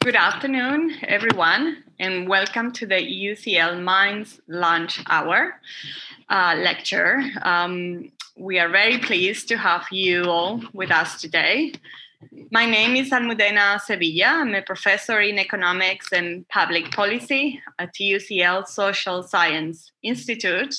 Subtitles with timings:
[0.00, 5.60] Good afternoon, everyone, and welcome to the UCL Minds Lunch Hour
[6.28, 7.20] uh, lecture.
[7.42, 11.72] Um, we are very pleased to have you all with us today.
[12.50, 14.40] My name is Almudena Sevilla.
[14.40, 20.76] I'm a professor in economics and public policy at UCL Social Science Institute.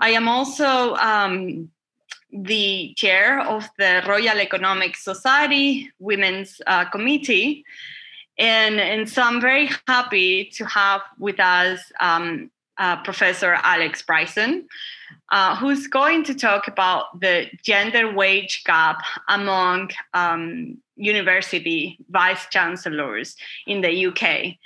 [0.00, 1.70] I am also um,
[2.32, 7.64] the chair of the Royal Economic Society Women's uh, Committee.
[8.38, 14.66] And, and so I'm very happy to have with us um, uh, Professor Alex Bryson,
[15.30, 23.36] uh, who's going to talk about the gender wage gap among um, university vice chancellors
[23.66, 24.56] in the UK.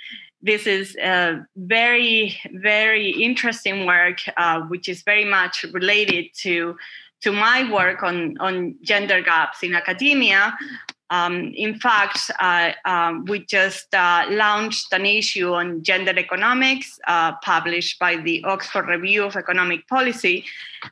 [0.41, 6.77] This is a very, very interesting work, uh, which is very much related to
[7.21, 10.57] to my work on, on gender gaps in academia,
[11.09, 17.33] um, in fact, uh, um, we just uh, launched an issue on gender economics uh,
[17.43, 20.45] published by the Oxford Review of Economic Policy.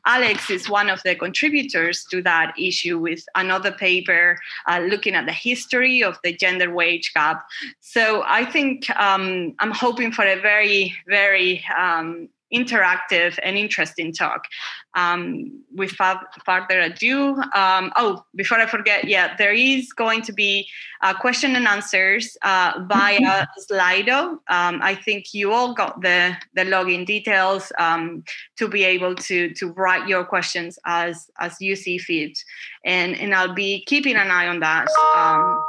[0.06, 5.26] Alex is one of the contributors to that issue with another paper uh, looking at
[5.26, 7.46] the history of the gender wage gap.
[7.80, 14.46] So I think um, I'm hoping for a very, very um, interactive and interesting talk.
[14.94, 20.68] Um, without further ado, um, oh, before I forget, yeah, there is going to be
[21.02, 24.38] uh, question and answers uh, via Slido.
[24.48, 28.24] Um, I think you all got the the login details um,
[28.56, 32.38] to be able to to write your questions as as you see fit,
[32.84, 35.64] and and I'll be keeping an eye on that um,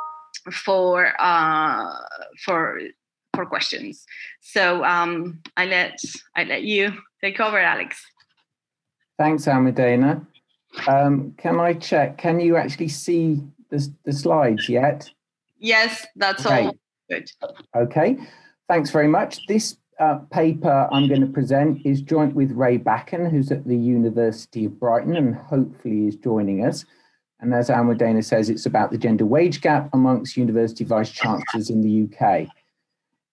[0.52, 1.94] for uh,
[2.44, 2.82] for
[3.40, 4.06] for questions.
[4.42, 5.98] So um, I let
[6.36, 6.92] I let you
[7.24, 8.02] take over, Alex.
[9.18, 10.26] Thanks, Almudena.
[10.88, 12.18] Um, can I check?
[12.18, 15.10] Can you actually see the, the slides yet?
[15.58, 16.66] Yes, that's okay.
[16.66, 16.78] all
[17.10, 17.32] good.
[17.76, 18.18] Okay,
[18.68, 19.46] thanks very much.
[19.48, 23.78] This uh, paper I'm going to present is joint with Ray Bachan, who's at the
[23.78, 26.86] University of Brighton and hopefully is joining us.
[27.42, 31.82] And as Almudena says, it's about the gender wage gap amongst university vice chancellors in
[31.82, 32.48] the UK.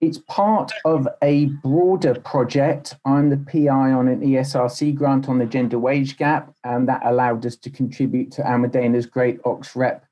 [0.01, 2.97] It's part of a broader project.
[3.07, 7.47] I'm the PI on an ESRC grant on the gender wage gap, and that allowed
[7.47, 10.03] us to contribute to Almudena's Great OxRep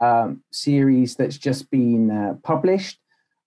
[0.00, 2.98] um, series that's just been uh, published.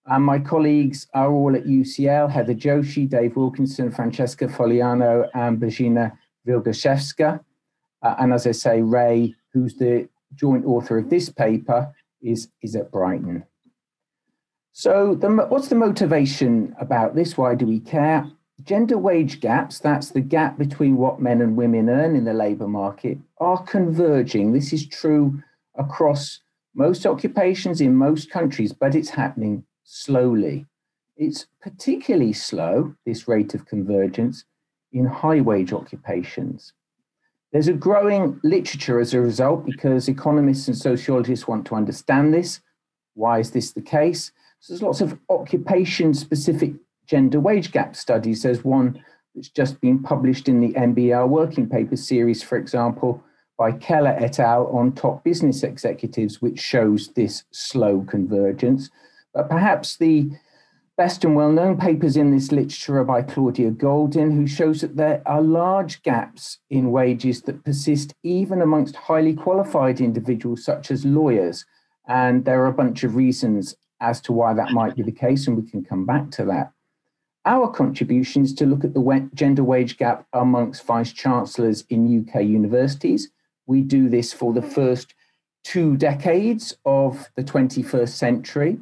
[0.06, 6.14] And my colleagues are all at UCL Heather Joshi, Dave Wilkinson, Francesca Foliano, and Bożena
[6.48, 7.42] Wielgoszewska.
[8.02, 12.76] Uh, and as I say, Ray, who's the joint author of this paper, is, is
[12.78, 13.44] at Brighton.
[14.78, 17.38] So, the, what's the motivation about this?
[17.38, 18.30] Why do we care?
[18.62, 22.68] Gender wage gaps, that's the gap between what men and women earn in the labour
[22.68, 24.52] market, are converging.
[24.52, 25.42] This is true
[25.76, 26.42] across
[26.74, 30.66] most occupations in most countries, but it's happening slowly.
[31.16, 34.44] It's particularly slow, this rate of convergence,
[34.92, 36.74] in high wage occupations.
[37.54, 42.60] There's a growing literature as a result because economists and sociologists want to understand this.
[43.14, 44.34] Why is this the case?
[44.66, 46.74] So there's lots of occupation specific
[47.06, 48.42] gender wage gap studies.
[48.42, 49.00] There's one
[49.36, 53.24] that's just been published in the NBER working paper series, for example,
[53.60, 54.66] by Keller et al.
[54.76, 58.90] on top business executives, which shows this slow convergence.
[59.36, 60.32] But perhaps the
[60.98, 64.96] best and well known papers in this literature are by Claudia Goldin, who shows that
[64.96, 71.06] there are large gaps in wages that persist even amongst highly qualified individuals, such as
[71.06, 71.68] lawyers.
[72.08, 75.48] And there are a bunch of reasons as to why that might be the case,
[75.48, 76.72] and we can come back to that.
[77.46, 82.42] Our contribution is to look at the gender wage gap amongst vice chancellors in UK
[82.44, 83.30] universities.
[83.68, 85.14] We do this for the first
[85.64, 88.80] two decades of the 21st century.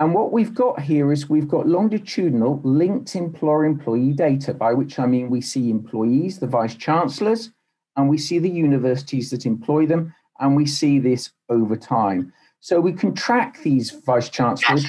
[0.00, 4.98] And what we've got here is we've got longitudinal linked employer employee data, by which
[5.00, 7.50] I mean we see employees, the vice chancellors,
[7.96, 12.32] and we see the universities that employ them, and we see this over time.
[12.60, 14.86] So we can track these vice chancellors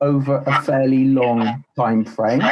[0.00, 2.42] over a fairly long time frame.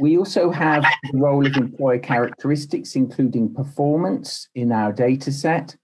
[0.00, 5.76] We also have the role of employer characteristics, including performance, in our data set.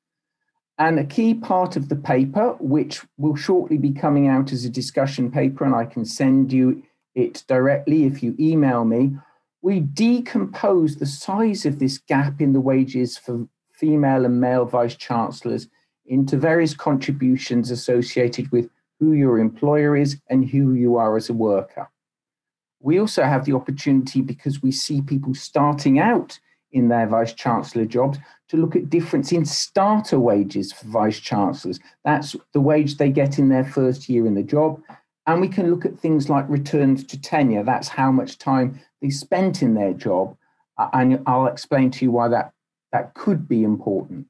[0.79, 4.71] And a key part of the paper, which will shortly be coming out as a
[4.71, 6.83] discussion paper, and I can send you
[7.15, 9.17] it directly if you email me,
[9.63, 14.97] we decompose the size of this gap in the wages for female and male vice
[14.97, 15.69] chancellors
[16.07, 18.69] into various contributions associated with
[19.01, 21.89] who your employer is and who you are as a worker.
[22.81, 26.39] We also have the opportunity because we see people starting out
[26.73, 28.19] in their vice chancellor jobs
[28.49, 31.81] to look at difference in starter wages for vice chancellors.
[32.05, 34.83] That's the wage they get in their first year in the job.
[35.27, 37.63] And we can look at things like returns to tenure.
[37.63, 40.37] That's how much time they spent in their job.
[40.93, 42.53] And I'll explain to you why that,
[42.93, 44.27] that could be important.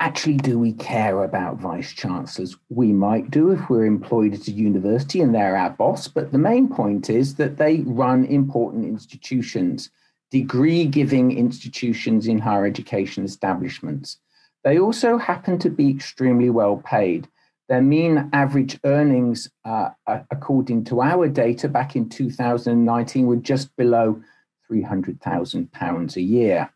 [0.00, 2.56] Actually, do we care about vice chancellors?
[2.68, 6.06] We might do if we're employed at a university and they're our boss.
[6.06, 9.90] But the main point is that they run important institutions
[10.30, 14.18] degree giving institutions in higher education establishments.
[14.64, 17.28] They also happen to be extremely well paid.
[17.68, 24.22] Their mean average earnings, uh, according to our data back in 2019, were just below
[24.70, 26.70] £300,000 a year.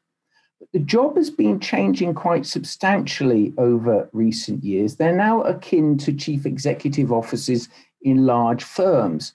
[0.72, 4.96] The job has been changing quite substantially over recent years.
[4.96, 7.68] They're now akin to chief executive offices
[8.02, 9.32] in large firms.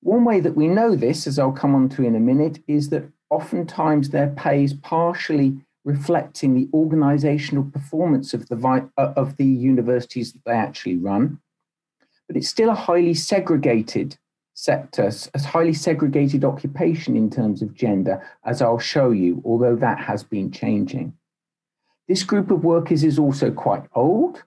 [0.00, 2.88] One way that we know this, as I'll come on to in a minute, is
[2.90, 9.46] that oftentimes their pay is partially reflecting the organizational performance of the, uh, of the
[9.46, 11.40] universities that they actually run.
[12.26, 14.16] But it's still a highly segregated
[14.60, 19.98] sector, a highly segregated occupation in terms of gender, as I'll show you, although that
[20.00, 21.14] has been changing.
[22.08, 24.42] This group of workers is also quite old.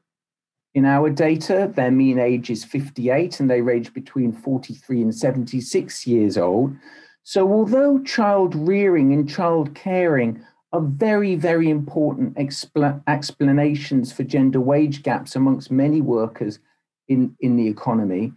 [0.75, 6.07] In our data, their mean age is 58 and they range between 43 and 76
[6.07, 6.75] years old.
[7.24, 10.44] So, although child rearing and child caring
[10.74, 16.60] are very, very important expl- explanations for gender wage gaps amongst many workers
[17.07, 18.33] in, in the economy,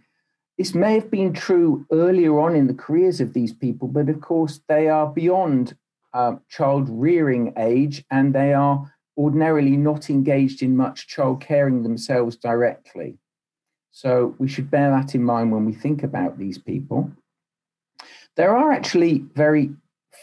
[0.57, 4.21] this may have been true earlier on in the careers of these people, but of
[4.21, 5.75] course, they are beyond
[6.13, 12.35] uh, child rearing age and they are ordinarily not engaged in much child caring themselves
[12.35, 13.17] directly.
[13.91, 17.11] So, we should bear that in mind when we think about these people.
[18.35, 19.71] There are actually very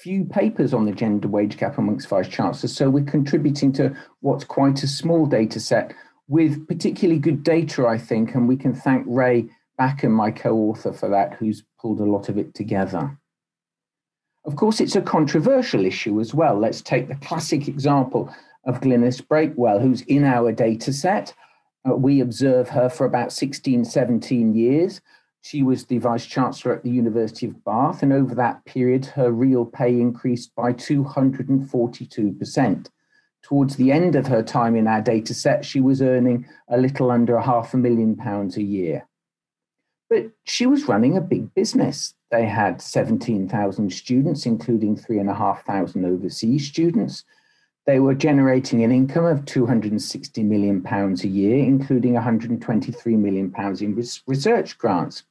[0.02, 4.44] few papers on the gender wage gap amongst vice chancellors, so we're contributing to what's
[4.44, 5.94] quite a small data set
[6.28, 9.48] with particularly good data, I think, and we can thank Ray
[9.79, 13.19] Bachan, my co-author, for that, who's pulled a lot of it together.
[14.44, 16.59] Of course, it's a controversial issue as well.
[16.59, 18.32] Let's take the classic example
[18.65, 21.35] of Glynis Breakwell, who's in our data set.
[21.88, 25.00] Uh, we observe her for about 16, 17 years.
[25.41, 29.31] She was the Vice Chancellor at the University of Bath, and over that period, her
[29.31, 32.87] real pay increased by 242%.
[33.43, 37.11] Towards the end of her time in our data set, she was earning a little
[37.11, 39.06] under a half a million pounds a year.
[40.14, 42.14] But she was running a big business.
[42.31, 47.25] They had 17,000 students, including 3,500 overseas students.
[47.84, 53.82] They were generating an income of 260 million pounds a year, including 123 million pounds
[53.82, 53.96] in
[54.28, 55.25] research grants.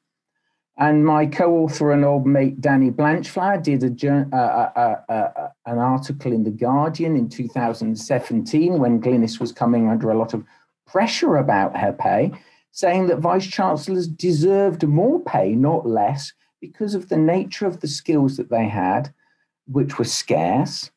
[0.78, 6.34] And my co-author and old mate Danny Blanchflower did a, uh, uh, uh, an article
[6.34, 10.44] in the Guardian in 2017 when Glynis was coming under a lot of
[10.86, 12.34] pressure about her pay,
[12.74, 17.88] saying that vice chancellors deserved more pay, not less, because of the nature of the
[17.88, 19.14] skills that they had,
[19.68, 20.90] which were scarce,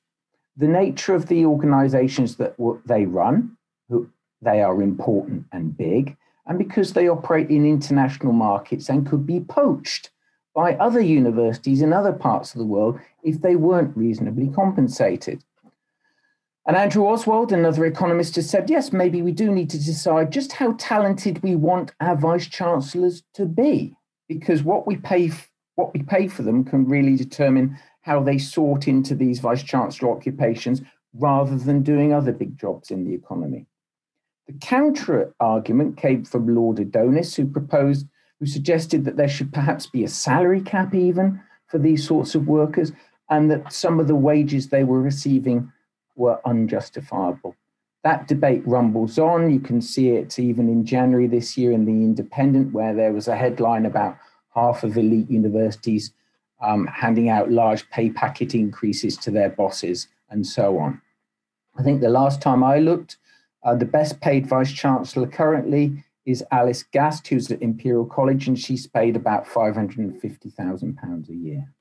[0.56, 2.56] the nature of the organizations that
[2.86, 3.54] they run,
[3.90, 4.08] who
[4.40, 9.40] they are important and big, and because they operate in international markets and could be
[9.40, 10.10] poached
[10.54, 15.44] by other universities in other parts of the world if they weren't reasonably compensated.
[16.66, 20.52] And Andrew Oswald, another economist, has said, yes, maybe we do need to decide just
[20.52, 23.94] how talented we want our vice chancellors to be,
[24.28, 25.30] because what we pay,
[25.76, 30.10] what we pay for them can really determine how they sort into these vice chancellor
[30.10, 30.82] occupations
[31.14, 33.66] rather than doing other big jobs in the economy.
[34.48, 38.06] The counter argument came from Lord Adonis, who proposed,
[38.40, 42.48] who suggested that there should perhaps be a salary cap even for these sorts of
[42.48, 42.90] workers,
[43.30, 45.72] and that some of the wages they were receiving
[46.16, 47.54] were unjustifiable.
[48.02, 49.50] That debate rumbles on.
[49.50, 53.28] You can see it even in January this year in The Independent, where there was
[53.28, 54.16] a headline about
[54.54, 56.12] half of elite universities
[56.62, 61.00] um, handing out large pay packet increases to their bosses and so on.
[61.78, 63.16] I think the last time I looked,
[63.62, 68.58] uh, the best paid vice chancellor currently is Alice Gast, who's at Imperial College, and
[68.58, 71.72] she's paid about £550,000 a year.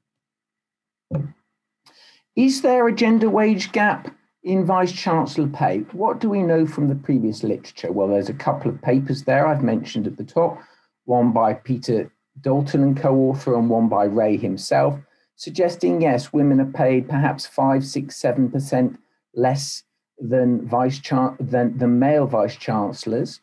[2.35, 4.13] Is there a gender wage gap
[4.45, 5.79] in vice chancellor pay?
[5.91, 7.91] What do we know from the previous literature?
[7.91, 10.59] Well, there's a couple of papers there I've mentioned at the top,
[11.05, 12.11] one by Peter
[12.41, 14.99] Dalton and co author, and one by Ray himself,
[15.35, 18.97] suggesting yes, women are paid perhaps five, six, seven percent
[19.33, 19.83] less
[20.19, 21.01] than vice
[21.39, 23.41] than the male vice chancellors.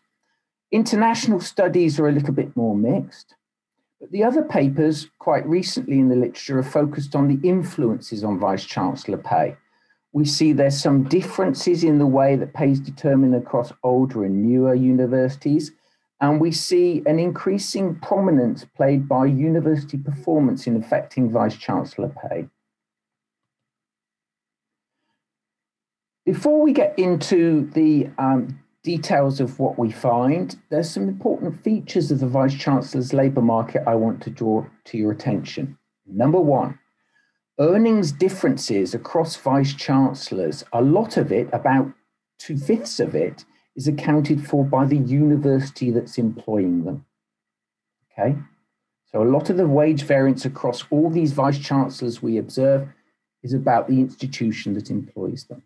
[0.71, 3.35] International studies are a little bit more mixed.
[4.01, 8.39] But the other papers, quite recently in the literature, are focused on the influences on
[8.39, 9.57] vice chancellor pay.
[10.13, 14.43] We see there's some differences in the way that pay is determined across older and
[14.43, 15.73] newer universities.
[16.21, 22.47] And we see an increasing prominence played by university performance in affecting vice chancellor pay.
[26.25, 32.13] Before we get into the um, details of what we find, there's some important features
[32.13, 35.77] of the Vice Chancellor's labour market I want to draw to your attention.
[36.07, 36.79] Number one,
[37.63, 41.93] earnings differences across Vice Chancellors, a lot of it, about
[42.39, 43.45] two fifths of it,
[43.77, 47.07] is accounted for by the university that's employing them.
[48.13, 48.37] Okay,
[49.07, 52.89] so a lot of the wage variance across all these Vice Chancellors we observe
[53.43, 55.63] is about the institution that employs them.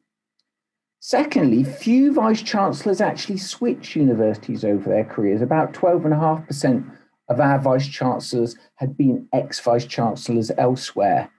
[1.01, 5.41] Secondly, few vice chancellors actually switch universities over their careers.
[5.41, 6.99] About 12.5%
[7.29, 11.31] of our vice chancellors had been ex vice chancellors elsewhere.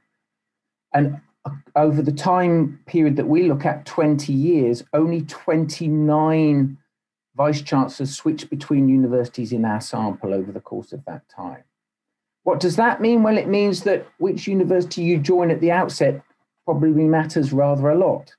[0.98, 6.76] And uh, over the time period that we look at, 20 years, only 29
[7.36, 11.64] vice chancellors switched between universities in our sample over the course of that time.
[12.42, 13.22] What does that mean?
[13.22, 16.24] Well, it means that which university you join at the outset
[16.66, 18.34] probably matters rather a lot.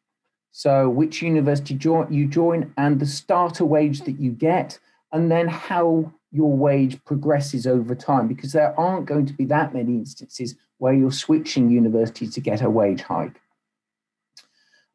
[0.50, 1.74] So, which university
[2.10, 4.80] you join and the starter wage that you get,
[5.12, 9.72] and then how your wage progresses over time, because there aren't going to be that
[9.72, 13.40] many instances where you're switching universities to get a wage hike.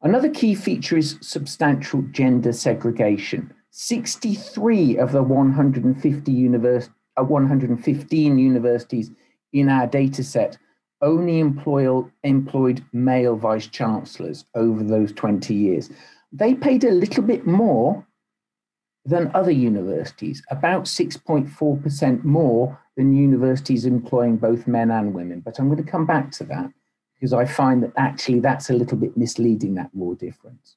[0.02, 3.52] Another key feature is substantial gender segregation.
[3.70, 9.10] 63 of the 150 univers- uh, 115 universities
[9.52, 10.58] in our data set
[11.00, 15.90] only employ, employed male vice chancellors over those 20 years.
[16.32, 18.06] They paid a little bit more
[19.04, 25.40] than other universities, about 6.4% more than universities employing both men and women.
[25.40, 26.70] But I'm going to come back to that
[27.14, 30.76] because I find that actually that's a little bit misleading, that raw difference.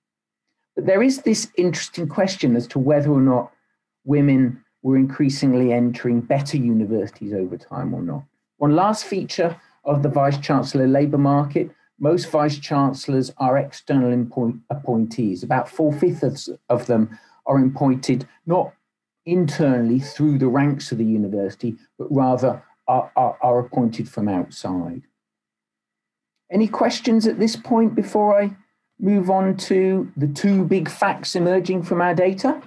[0.76, 3.52] But there is this interesting question as to whether or not
[4.06, 8.24] women were increasingly entering better universities over time or not.
[8.58, 14.14] One last feature of the Vice Chancellor labour market, most Vice Chancellors are external
[14.70, 15.44] appointees.
[15.44, 18.74] About four fifths of them are appointed not
[19.28, 25.04] internally through the ranks of the university, but rather are, are, are appointed from outside.
[26.50, 28.56] Any questions at this point before I
[29.00, 32.62] move on to the two big facts emerging from our data?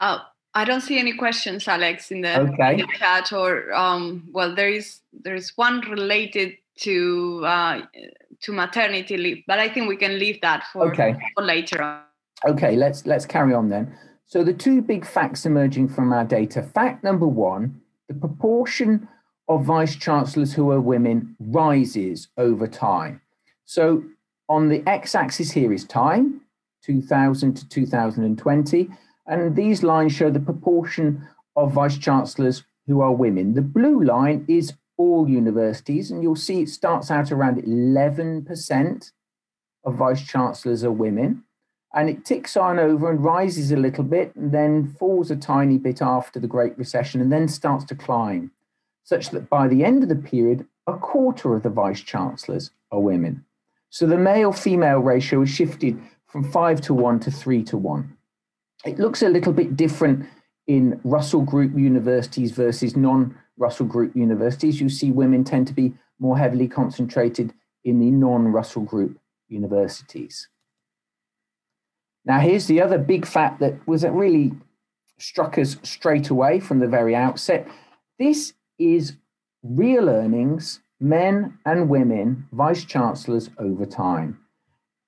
[0.00, 0.18] Oh,
[0.52, 2.72] I don't see any questions, Alex, in the, okay.
[2.72, 3.32] in the chat.
[3.32, 7.82] Or um, well, there is there is one related to uh,
[8.40, 11.16] to maternity leave, but I think we can leave that for, okay.
[11.34, 12.02] for later on.
[12.46, 13.96] Okay, let's let's carry on then.
[14.26, 16.62] So the two big facts emerging from our data.
[16.62, 19.08] Fact number one: the proportion
[19.48, 23.20] of vice chancellors who are women rises over time.
[23.64, 24.04] So
[24.48, 26.40] on the x-axis here is time,
[26.82, 28.90] 2000 to 2020
[29.26, 31.26] and these lines show the proportion
[31.56, 33.54] of vice chancellors who are women.
[33.54, 39.12] The blue line is all universities, and you'll see it starts out around 11%
[39.84, 41.44] of vice chancellors are women.
[41.94, 45.78] And it ticks on over and rises a little bit, and then falls a tiny
[45.78, 48.50] bit after the Great Recession, and then starts to climb,
[49.04, 53.00] such that by the end of the period, a quarter of the vice chancellors are
[53.00, 53.44] women.
[53.90, 58.16] So the male female ratio has shifted from five to one to three to one.
[58.84, 60.26] It looks a little bit different
[60.66, 64.80] in Russell Group universities versus non Russell Group universities.
[64.80, 70.48] You see women tend to be more heavily concentrated in the non Russell Group universities.
[72.24, 74.52] Now, here's the other big fact that was really
[75.18, 77.68] struck us straight away from the very outset.
[78.18, 79.16] This is
[79.62, 84.40] real earnings, men and women, vice chancellors over time.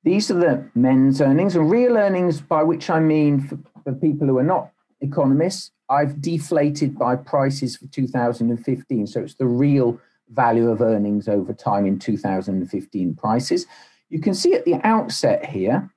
[0.05, 4.27] These are the men's earnings and real earnings, by which I mean for, for people
[4.29, 4.71] who are not
[5.01, 9.07] economists, I've deflated by prices for 2015.
[9.07, 13.67] So it's the real value of earnings over time in 2015 prices.
[14.09, 15.91] You can see at the outset here,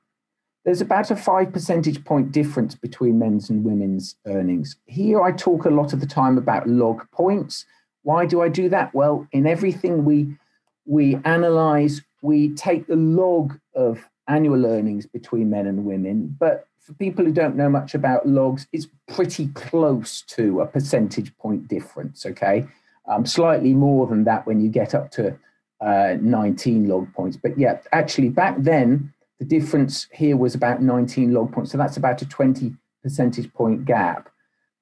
[0.70, 4.76] there's about a five percentage point difference between men's and women's earnings.
[4.86, 7.66] Here, I talk a lot of the time about log points.
[8.04, 8.94] Why do I do that?
[8.94, 10.38] Well, in everything we
[10.86, 16.94] we analyze we take the log of annual earnings between men and women, but for
[16.94, 22.28] people who don't know much about logs, it's pretty close to a percentage point difference,
[22.28, 22.68] okay?
[23.08, 25.36] Um, slightly more than that when you get up to
[25.82, 27.38] uh, 19 log points.
[27.38, 31.72] But yeah, actually, back then, the difference here was about 19 log points.
[31.72, 34.29] So that's about a 20 percentage point gap.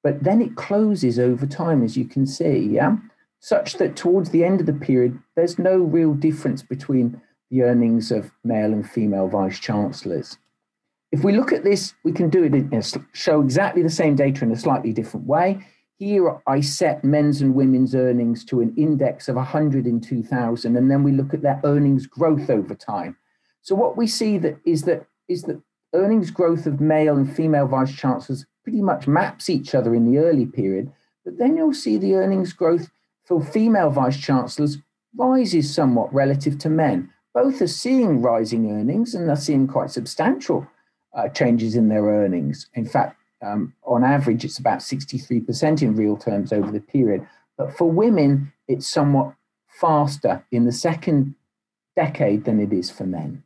[0.02, 2.96] but then it closes over time, as you can see, yeah?
[3.40, 8.10] Such that towards the end of the period, there's no real difference between the earnings
[8.10, 10.38] of male and female vice chancellors.
[11.10, 14.44] If we look at this, we can do it in show exactly the same data
[14.44, 15.66] in a slightly different way.
[15.98, 20.90] Here I set men's and women's earnings to an index of 100 in 2000, and
[20.90, 23.16] then we look at their earnings growth over time.
[23.68, 25.60] So what we see that is that is that
[25.92, 30.16] earnings growth of male and female vice chancellors pretty much maps each other in the
[30.16, 30.90] early period,
[31.22, 32.88] but then you'll see the earnings growth
[33.26, 34.78] for female vice chancellors
[35.14, 37.12] rises somewhat relative to men.
[37.34, 40.66] Both are seeing rising earnings and are seeing quite substantial
[41.14, 42.70] uh, changes in their earnings.
[42.72, 47.28] In fact, um, on average, it's about 63% in real terms over the period.
[47.58, 49.34] But for women, it's somewhat
[49.78, 51.34] faster in the second
[51.94, 53.42] decade than it is for men.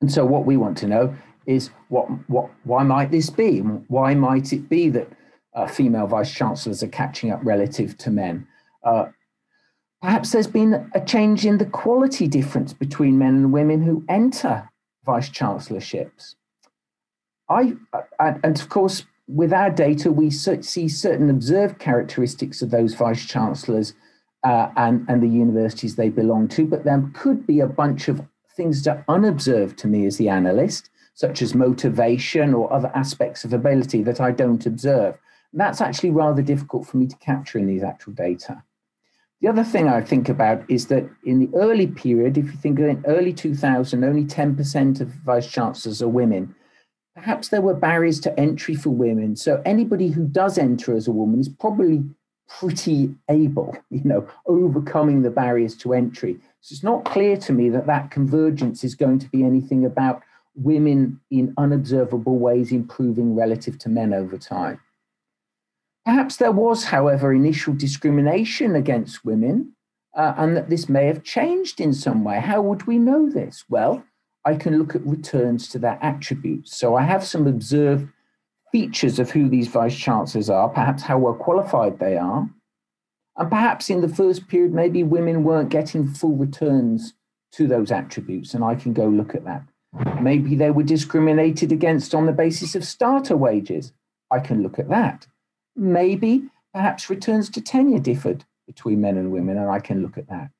[0.00, 1.14] And so, what we want to know
[1.46, 3.58] is what, what, why might this be?
[3.58, 5.08] Why might it be that
[5.54, 8.46] uh, female vice chancellors are catching up relative to men?
[8.84, 9.06] Uh,
[10.00, 14.70] perhaps there's been a change in the quality difference between men and women who enter
[15.04, 16.36] vice chancellorships.
[17.48, 22.94] I, uh, and of course, with our data, we see certain observed characteristics of those
[22.94, 23.94] vice chancellors
[24.44, 28.22] uh, and, and the universities they belong to, but there could be a bunch of
[28.60, 33.42] things that are unobserved to me as the analyst, such as motivation or other aspects
[33.42, 35.18] of ability that I don't observe.
[35.52, 38.62] And that's actually rather difficult for me to capture in these actual data.
[39.40, 42.78] The other thing I think about is that in the early period, if you think
[42.78, 46.54] of in early 2000, only 10% of vice chancellors are women.
[47.14, 49.36] Perhaps there were barriers to entry for women.
[49.36, 52.04] So anybody who does enter as a woman is probably
[52.58, 56.38] pretty able, you know, overcoming the barriers to entry.
[56.60, 60.22] So it's not clear to me that that convergence is going to be anything about
[60.56, 64.80] women in unobservable ways improving relative to men over time.
[66.04, 69.72] Perhaps there was, however, initial discrimination against women,
[70.16, 72.40] uh, and that this may have changed in some way.
[72.40, 73.64] How would we know this?
[73.68, 74.04] Well,
[74.44, 76.76] I can look at returns to their attributes.
[76.76, 78.08] So I have some observed
[78.72, 82.48] features of who these vice chancellors are, perhaps how well qualified they are.
[83.36, 87.14] And perhaps in the first period, maybe women weren't getting full returns
[87.52, 89.62] to those attributes, and I can go look at that.
[90.20, 93.92] Maybe they were discriminated against on the basis of starter wages.
[94.30, 95.26] I can look at that
[95.76, 100.28] maybe perhaps returns to tenure differed between men and women, and I can look at
[100.28, 100.50] that.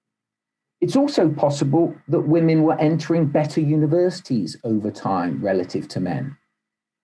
[0.81, 6.37] It's also possible that women were entering better universities over time relative to men.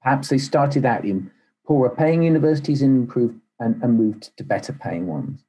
[0.07, 1.33] Perhaps they started out in
[1.67, 5.41] poorer paying universities and improved and, and moved to better paying ones.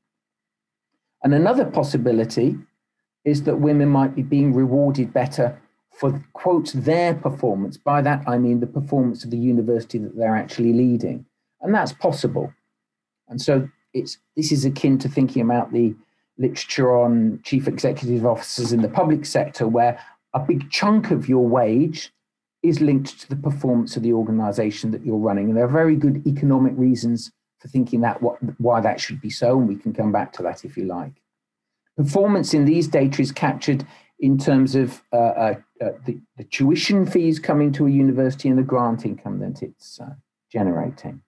[1.24, 2.58] And another possibility
[3.24, 7.78] is that women might be being rewarded better for, quote, their performance.
[7.78, 11.28] By that, I mean the performance of the university that they're actually leading.
[11.62, 12.52] And that's possible.
[13.28, 15.96] And so it's this is akin to thinking about the
[16.40, 21.48] literature on chief executive officers in the public sector, where a big chunk of your
[21.48, 22.12] wage
[22.64, 25.48] is linked to the performance of the organization that you're running.
[25.50, 29.30] And there are very good economic reasons for thinking that what, why that should be
[29.30, 29.58] so.
[29.58, 31.22] And we can come back to that if you like.
[31.96, 33.86] Performance in these data is captured
[34.20, 38.58] in terms of uh, uh, uh, the, the, tuition fees coming to a university and
[38.58, 40.10] the grant income that it's uh,
[40.52, 41.22] generating.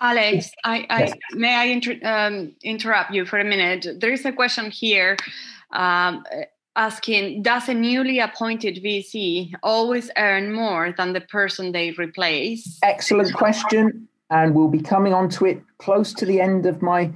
[0.00, 1.14] Alex, I, I yes.
[1.32, 3.86] may I inter, um, interrupt you for a minute?
[3.98, 5.16] There is a question here
[5.72, 6.24] um,
[6.76, 12.78] asking Does a newly appointed VC always earn more than the person they replace?
[12.82, 14.08] Excellent question.
[14.30, 17.12] And we'll be coming on to it close to the end of my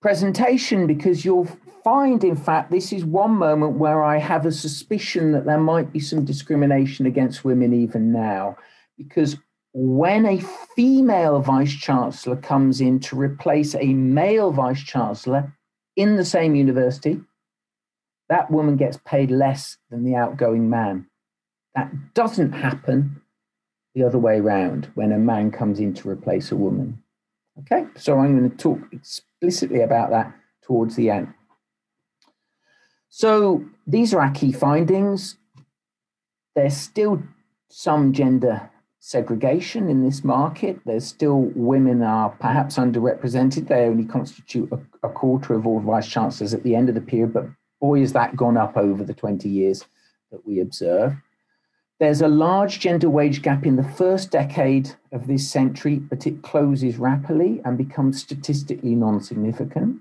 [0.00, 1.48] presentation because you'll
[1.84, 5.92] find, in fact, this is one moment where I have a suspicion that there might
[5.92, 8.56] be some discrimination against women even now.
[8.96, 9.36] Because
[9.74, 10.40] when a
[10.74, 15.52] female vice chancellor comes in to replace a male vice chancellor
[15.96, 17.20] in the same university,
[18.28, 21.06] that woman gets paid less than the outgoing man.
[21.74, 23.22] That doesn't happen
[23.94, 27.02] the other way around when a man comes in to replace a woman.
[27.60, 31.32] Okay, so I'm going to talk explicitly about that towards the end.
[33.08, 35.36] So these are our key findings.
[36.54, 37.22] There's still
[37.68, 40.80] some gender segregation in this market.
[40.84, 43.68] There's still women are perhaps underrepresented.
[43.68, 47.00] They only constitute a, a, quarter of all vice chancellors at the end of the
[47.00, 47.46] period, but
[47.80, 49.84] boy, has that gone up over the 20 years
[50.30, 51.14] that we observe.
[52.00, 56.42] There's a large gender wage gap in the first decade of this century, but it
[56.42, 60.00] closes rapidly and becomes statistically non significant.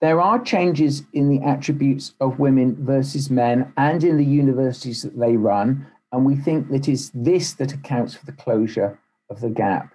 [0.00, 5.18] There are changes in the attributes of women versus men and in the universities that
[5.18, 8.98] they run, And we think that is this that accounts for the closure
[9.30, 9.94] of the gap.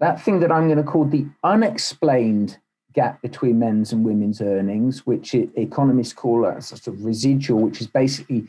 [0.00, 2.58] That thing that I'm going to call the unexplained
[2.98, 7.86] gap between men's and women's earnings, which economists call a sort of residual, which is
[7.86, 8.40] basically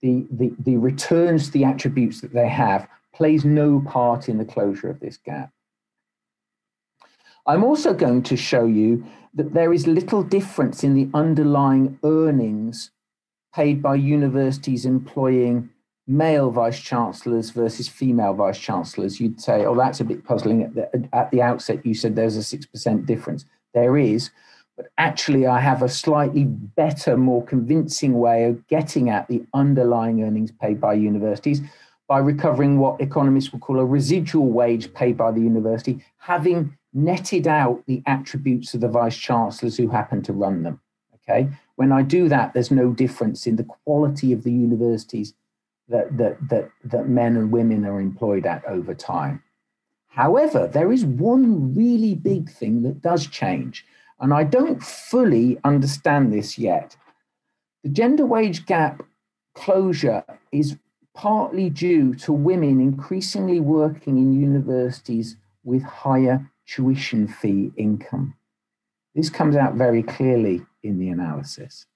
[0.00, 4.88] the, the, the returns the attributes that they have, plays no part in the closure
[4.88, 5.50] of this gap.
[7.46, 12.90] I'm also going to show you that there is little difference in the underlying earnings
[13.54, 15.68] paid by universities employing
[16.06, 19.20] male vice chancellors versus female vice chancellors.
[19.20, 20.62] You'd say, oh, that's a bit puzzling.
[20.62, 23.44] At the, at the outset, you said there's a 6% difference.
[23.78, 24.30] There is.
[24.76, 30.22] But actually, I have a slightly better, more convincing way of getting at the underlying
[30.22, 31.60] earnings paid by universities
[32.08, 37.46] by recovering what economists would call a residual wage paid by the university, having netted
[37.46, 40.80] out the attributes of the vice chancellors who happen to run them.
[41.16, 45.34] Okay, when I do that, there's no difference in the quality of the universities
[45.88, 49.42] that that that, that men and women are employed at over time.
[50.18, 53.86] However, there is one really big thing that does change,
[54.18, 56.96] and I don't fully understand this yet.
[57.84, 59.04] The gender wage gap
[59.54, 60.76] closure is
[61.14, 68.34] partly due to women increasingly working in universities with higher tuition fee income.
[69.14, 71.86] This comes out very clearly in the analysis.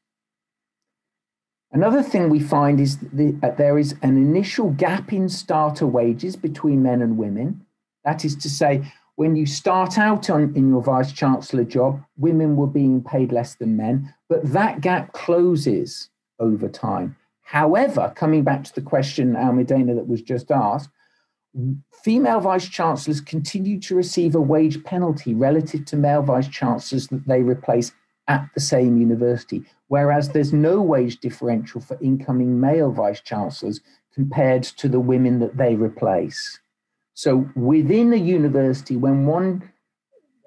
[1.73, 6.85] Another thing we find is that there is an initial gap in starter wages between
[6.85, 7.67] men and women.
[8.05, 12.57] That is to say, when you start out on, in your vice chancellor job, women
[12.57, 17.17] were being paid less than men, but that gap closes over time.
[17.43, 20.88] However, coming back to the question, Almudena, that was just asked,
[22.03, 27.27] female vice chancellors continue to receive a wage penalty relative to male vice chancellors that
[27.27, 27.93] they replace
[28.29, 33.81] at the same university, whereas there's no wage differential for incoming male vice chancellors
[34.15, 36.59] compared to the women that they replace.
[37.14, 39.70] So within a university, when one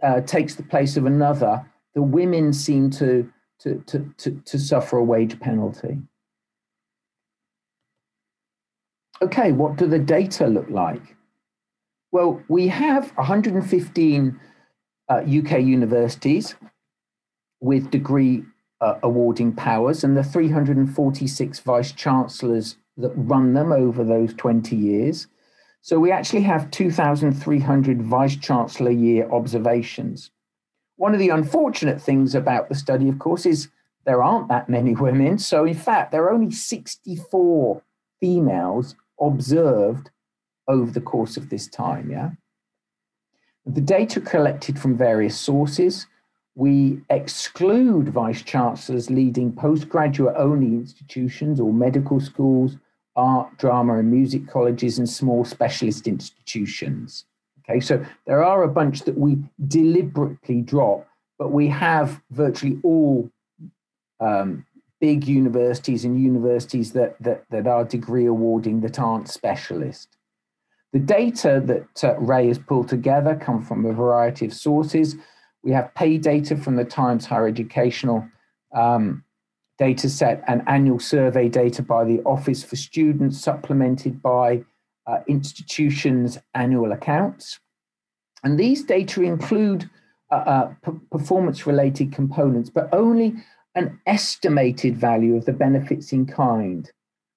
[0.01, 4.97] uh, takes the place of another, the women seem to, to, to, to, to suffer
[4.97, 5.99] a wage penalty.
[9.21, 11.15] okay, what do the data look like?
[12.11, 14.39] Well, we have 115
[15.09, 16.55] uh, UK universities
[17.59, 18.43] with degree
[18.81, 25.27] uh, awarding powers and the 346 vice chancellors that run them over those 20 years.
[25.85, 30.31] So we actually have 2,300 vice chancellor year observations.
[30.95, 33.67] One of the unfortunate things about the study, of course, is
[34.03, 35.37] there aren't that many women.
[35.37, 37.83] So, in fact, there are only 64
[38.19, 40.09] females observed
[40.67, 42.09] over the course of this time.
[42.09, 42.31] Yeah.
[43.67, 46.07] The data collected from various sources.
[46.55, 52.75] We exclude vice chancellors leading postgraduate only institutions or medical schools,
[53.15, 57.25] art, drama, and music colleges, and small specialist institutions.
[57.67, 61.07] Okay, so there are a bunch that we deliberately drop,
[61.39, 63.29] but we have virtually all
[64.19, 64.65] um,
[65.01, 70.09] big universities and universities that, that, that are degree awarding that aren't specialist.
[70.93, 75.15] The data that uh, Ray has pulled together come from a variety of sources.
[75.63, 78.25] We have pay data from the Times Higher Educational
[78.73, 79.23] um,
[79.77, 84.63] data set and annual survey data by the Office for Students, supplemented by
[85.07, 87.59] uh, institutions' annual accounts.
[88.43, 89.89] And these data include
[90.31, 90.71] uh, uh
[91.11, 93.35] performance related components, but only
[93.75, 96.91] an estimated value of the benefits in kind,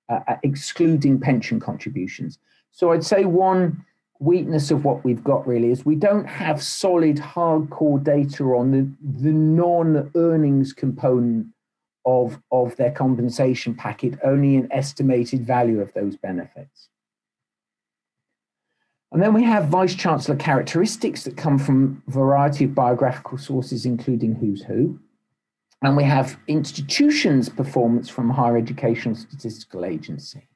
[0.08, 2.38] uh, uh, excluding pension contributions.
[2.70, 3.84] So I'd say one
[4.20, 8.90] weakness of what we've got really is we don't have solid hardcore data on the,
[9.20, 11.46] the non-earnings component
[12.08, 16.88] of, of their compensation packet, only an estimated value of those benefits.
[19.12, 23.84] And then we have vice chancellor characteristics that come from a variety of biographical sources,
[23.84, 24.98] including who's who.
[25.82, 30.48] And we have institutions performance from Higher Educational Statistical Agency.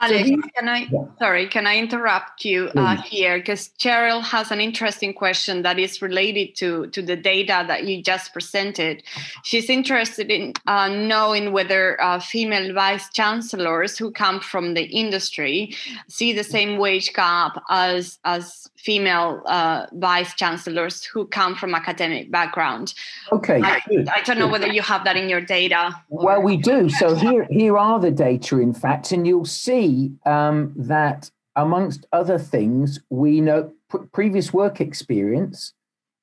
[0.00, 1.04] Alex, so can I yeah.
[1.18, 3.38] sorry, can I interrupt you uh, here?
[3.38, 8.02] Because Cheryl has an interesting question that is related to, to the data that you
[8.02, 9.02] just presented.
[9.42, 15.74] She's interested in uh, knowing whether uh, female vice chancellors who come from the industry
[16.08, 22.30] see the same wage gap as as female uh, vice chancellors who come from academic
[22.30, 22.94] background.
[23.30, 23.82] Okay, I,
[24.14, 25.94] I, don't know whether you have that in your data.
[26.08, 26.88] Well, we do.
[26.88, 29.89] So here, here are the data, in fact, and you'll see
[30.24, 33.72] um, that amongst other things, we know
[34.12, 35.74] previous work experience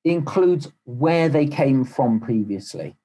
[0.04, 2.96] includes where they came from previously.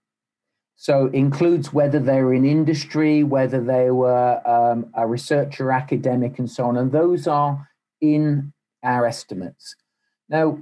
[0.76, 6.50] So includes whether they were in industry, whether they were um, a researcher, academic, and
[6.50, 6.78] so on.
[6.78, 7.70] And those are
[8.02, 9.76] in our estimates.
[10.30, 10.62] Now,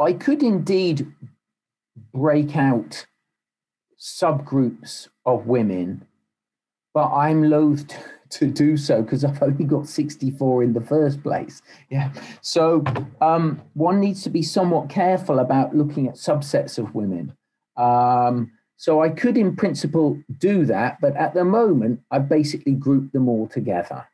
[0.00, 1.12] I could indeed
[2.12, 3.06] break out
[3.98, 6.06] subgroups of women,
[6.92, 7.96] but I'm loath to,
[8.36, 11.62] to do so because I've only got 64 in the first place.
[11.90, 12.12] Yeah.
[12.42, 12.84] So
[13.20, 17.36] um, one needs to be somewhat careful about looking at subsets of women.
[17.76, 23.12] Um, so I could, in principle, do that, but at the moment, I basically group
[23.12, 24.06] them all together.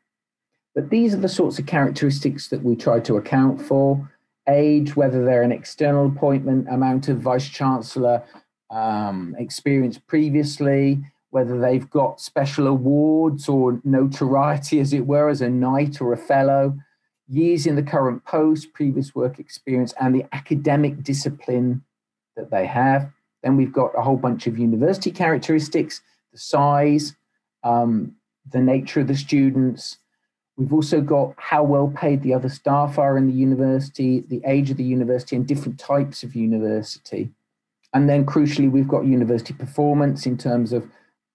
[0.73, 4.09] But these are the sorts of characteristics that we try to account for
[4.47, 8.23] age, whether they're an external appointment, amount of vice chancellor
[8.69, 15.49] um, experience previously, whether they've got special awards or notoriety, as it were, as a
[15.49, 16.77] knight or a fellow,
[17.27, 21.83] years in the current post, previous work experience, and the academic discipline
[22.35, 23.11] that they have.
[23.41, 27.15] Then we've got a whole bunch of university characteristics, the size,
[27.63, 28.15] um,
[28.51, 29.97] the nature of the students.
[30.55, 34.69] We've also got how well paid the other staff are in the university, the age
[34.69, 37.31] of the university, and different types of university.
[37.91, 40.87] And then crucially, we've got university performance in terms of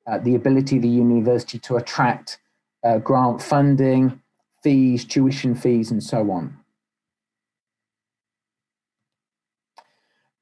[0.09, 2.39] uh, the ability of the university to attract
[2.85, 4.21] uh, grant funding,
[4.63, 6.57] fees, tuition fees, and so on.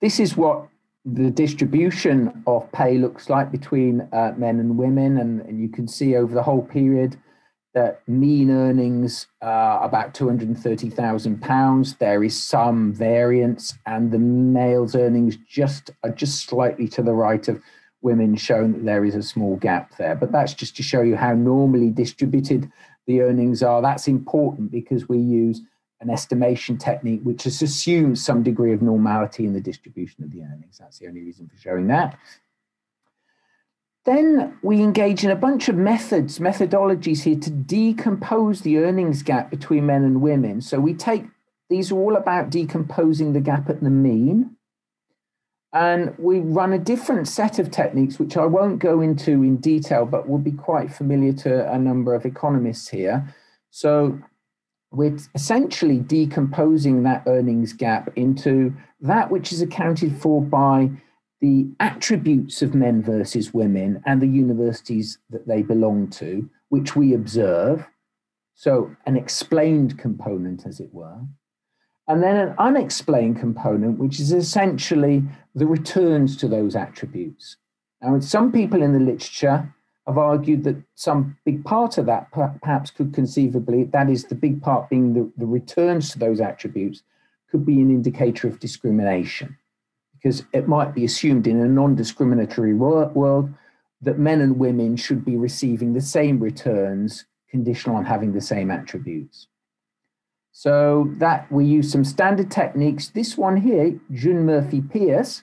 [0.00, 0.68] This is what
[1.04, 5.18] the distribution of pay looks like between uh, men and women.
[5.18, 7.16] And, and, you can see over the whole period
[7.74, 11.98] that mean earnings are about £230,000.
[11.98, 17.46] There is some variance, and the males' earnings just are just slightly to the right
[17.48, 17.62] of
[18.06, 20.14] women, showing that there is a small gap there.
[20.14, 22.70] But that's just to show you how normally distributed
[23.06, 23.82] the earnings are.
[23.82, 25.60] That's important because we use
[26.00, 30.42] an estimation technique which has assumed some degree of normality in the distribution of the
[30.42, 30.78] earnings.
[30.78, 32.16] That's the only reason for showing that.
[34.04, 39.50] Then we engage in a bunch of methods, methodologies here to decompose the earnings gap
[39.50, 40.60] between men and women.
[40.60, 41.24] So we take
[41.68, 44.55] these are all about decomposing the gap at the mean.
[45.76, 50.06] And we run a different set of techniques, which I won't go into in detail,
[50.06, 53.34] but will be quite familiar to a number of economists here.
[53.68, 54.18] So
[54.90, 60.88] we're essentially decomposing that earnings gap into that which is accounted for by
[61.42, 67.12] the attributes of men versus women and the universities that they belong to, which we
[67.12, 67.86] observe.
[68.54, 71.18] So, an explained component, as it were.
[72.08, 77.56] And then an unexplained component, which is essentially the returns to those attributes.
[78.00, 79.74] Now, some people in the literature
[80.06, 84.62] have argued that some big part of that perhaps could conceivably, that is the big
[84.62, 87.02] part being the, the returns to those attributes,
[87.50, 89.56] could be an indicator of discrimination.
[90.14, 93.52] Because it might be assumed in a non discriminatory world
[94.02, 98.70] that men and women should be receiving the same returns conditional on having the same
[98.70, 99.48] attributes.
[100.58, 103.08] So that we use some standard techniques.
[103.08, 105.42] This one here, Juhn Murphy Pierce,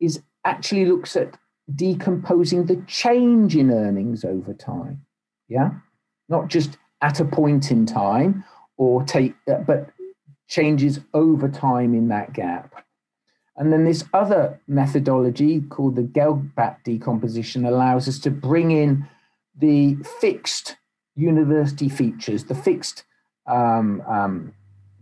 [0.00, 1.36] is actually looks at
[1.74, 5.04] decomposing the change in earnings over time.
[5.46, 5.72] Yeah,
[6.30, 8.44] not just at a point in time
[8.78, 9.90] or take, uh, but
[10.48, 12.82] changes over time in that gap.
[13.58, 19.06] And then this other methodology called the Gelbach decomposition allows us to bring in
[19.54, 20.78] the fixed
[21.14, 23.04] university features, the fixed
[23.46, 24.54] um, um,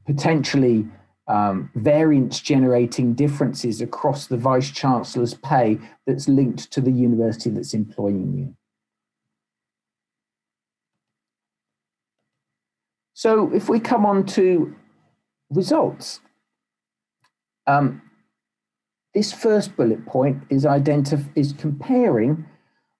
[0.06, 0.86] potentially
[1.26, 7.74] um, variance generating differences across the vice chancellor's pay that's linked to the university that's
[7.74, 8.54] employing you.
[13.14, 14.74] So if we come on to
[15.48, 16.20] results,
[17.66, 18.02] um,
[19.14, 22.44] this first bullet point is identif- is comparing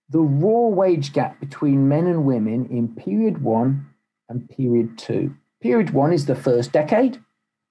[0.09, 3.87] the raw wage gap between men and women in period one
[4.28, 5.34] and period two.
[5.60, 7.20] Period one is the first decade,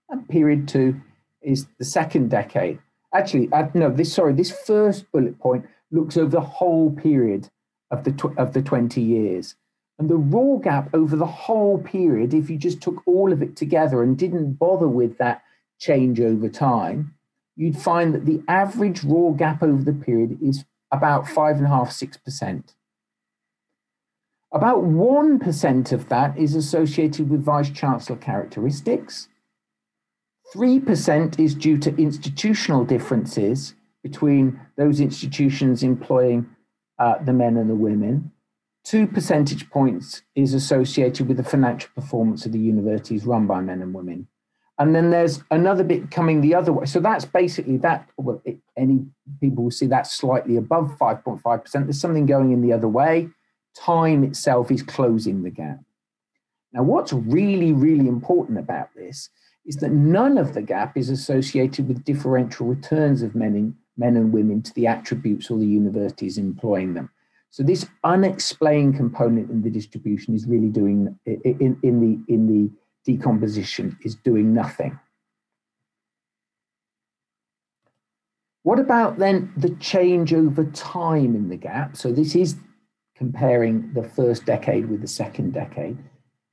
[0.10, 1.00] and period two
[1.42, 2.80] is the second decade.
[3.14, 7.50] Actually, uh, no, this sorry, this first bullet point looks over the whole period
[7.92, 9.56] of the tw- of the 20 years.
[10.00, 13.56] And the raw gap over the whole period, if you just took all of it
[13.56, 15.44] together and didn't bother with that
[15.80, 17.14] change over time,
[17.56, 21.70] you'd find that the average raw gap over the period is about five and a
[21.70, 22.74] half, six percent.
[24.54, 29.28] About 1% of that is associated with vice chancellor characteristics.
[30.54, 36.46] 3% is due to institutional differences between those institutions employing
[37.00, 38.32] uh, the men and the women.
[38.84, 43.82] Two percentage points is associated with the financial performance of the universities run by men
[43.82, 44.28] and women.
[44.78, 46.86] And then there's another bit coming the other way.
[46.86, 48.10] So that's basically that.
[48.18, 49.06] Well, it, any
[49.40, 51.72] people will see that's slightly above 5.5%.
[51.72, 53.30] There's something going in the other way.
[53.76, 55.80] Time itself is closing the gap.
[56.74, 59.30] Now, what's really, really important about this
[59.66, 64.18] is that none of the gap is associated with differential returns of men, in, men
[64.18, 67.10] and women to the attributes or the universities employing them.
[67.54, 72.72] So this unexplained component in the distribution is really doing in, in the in the
[73.06, 75.00] decomposition is doing nothing.
[78.64, 81.96] What about then the change over time in the gap?
[81.96, 82.56] So this is
[83.16, 85.98] comparing the first decade with the second decade.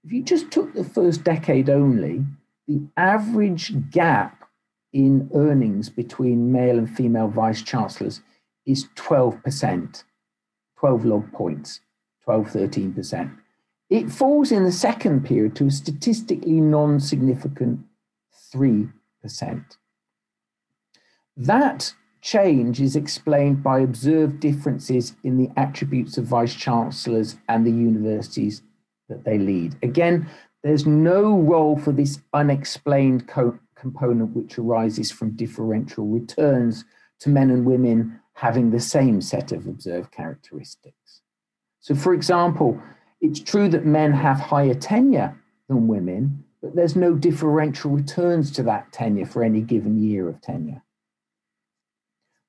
[0.05, 2.25] If you just took the first decade only,
[2.67, 4.49] the average gap
[4.93, 8.21] in earnings between male and female vice chancellors
[8.67, 10.05] is 12%,
[10.79, 11.81] 12 log points,
[12.25, 13.37] 12, 13%.
[13.89, 17.81] It falls in the second period to a statistically non significant
[18.55, 18.93] 3%.
[21.37, 27.71] That change is explained by observed differences in the attributes of vice chancellors and the
[27.71, 28.63] universities
[29.09, 29.77] that they lead.
[29.83, 30.29] Again,
[30.63, 36.85] there's no role for this unexplained co- component which arises from differential returns
[37.21, 41.23] to men and women having the same set of observed characteristics.
[41.81, 42.81] So, for example,
[43.21, 45.37] it's true that men have higher tenure
[45.69, 50.41] than women, but there's no differential returns to that tenure for any given year of
[50.41, 50.83] tenure.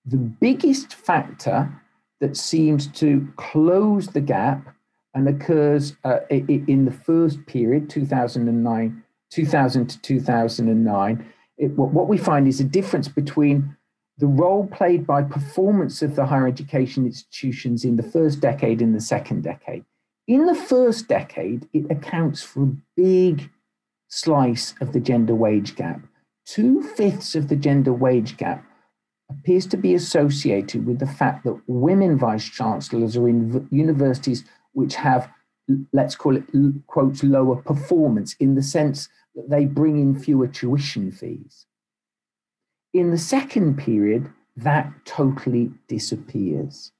[0.05, 1.71] The biggest factor
[2.19, 4.75] that seems to close the gap
[5.13, 12.47] and occurs uh, in the first period, 2009, 2000 to 2009, it, what we find
[12.47, 13.75] is a difference between
[14.17, 18.95] the role played by performance of the higher education institutions in the first decade and
[18.95, 19.83] the second decade.
[20.27, 23.49] In the first decade, it accounts for a big
[24.07, 26.01] slice of the gender wage gap.
[26.45, 28.63] Two fifths of the gender wage gap
[29.39, 34.95] appears to be associated with the fact that women vice chancellors are in universities which
[34.95, 35.29] have,
[35.93, 36.43] let's call it,
[36.87, 41.65] quotes, lower performance in the sense that they bring in fewer tuition fees.
[42.93, 46.91] In the second period, that totally disappears.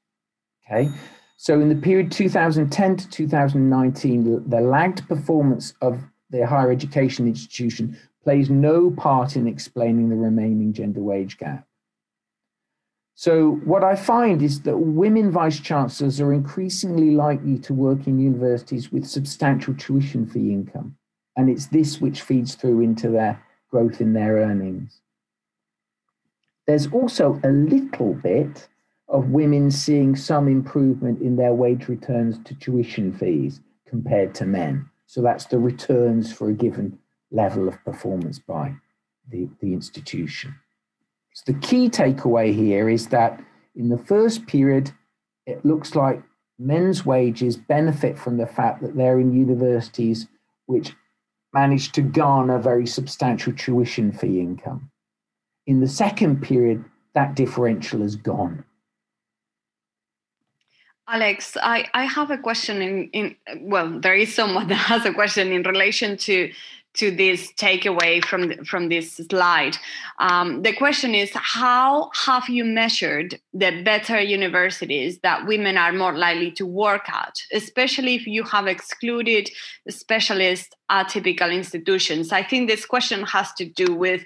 [0.66, 0.90] Okay.
[1.38, 7.98] So in the period 2010 to 2019, the lagged performance of the higher education institution
[8.24, 11.68] plays no part in explaining the remaining gender wage gap.
[13.22, 18.18] So, what I find is that women vice chancellors are increasingly likely to work in
[18.18, 20.98] universities with substantial tuition fee income.
[21.38, 25.02] And it's this which feeds through into their growth in their earnings.
[26.66, 28.68] There's also a little bit
[29.08, 34.90] of women seeing some improvement in their wage returns to tuition fees compared to men.
[35.06, 36.98] So that's the returns for a given
[37.30, 38.74] level of performance by
[39.30, 40.56] the, the institution.
[41.34, 43.42] So the key takeaway here is that
[43.76, 44.92] in the first period,
[45.46, 46.22] it looks like
[46.60, 50.28] men's wages benefit from the fact that they're in universities
[50.68, 50.94] which
[51.54, 54.90] manage to garner very substantial tuition fee income.
[55.68, 58.64] In the second period, that differential has gone.
[61.08, 63.36] Alex, I, I have a question in, in
[63.70, 66.52] well, there is someone that has a question in relation to
[66.94, 69.78] to this takeaway from from this slide.
[70.20, 76.18] Um, the question is, how have you measured the better universities that women are more
[76.18, 79.50] likely to work at, especially if you have excluded
[79.90, 82.32] specialist atypical institutions?
[82.32, 84.26] I think this question has to do with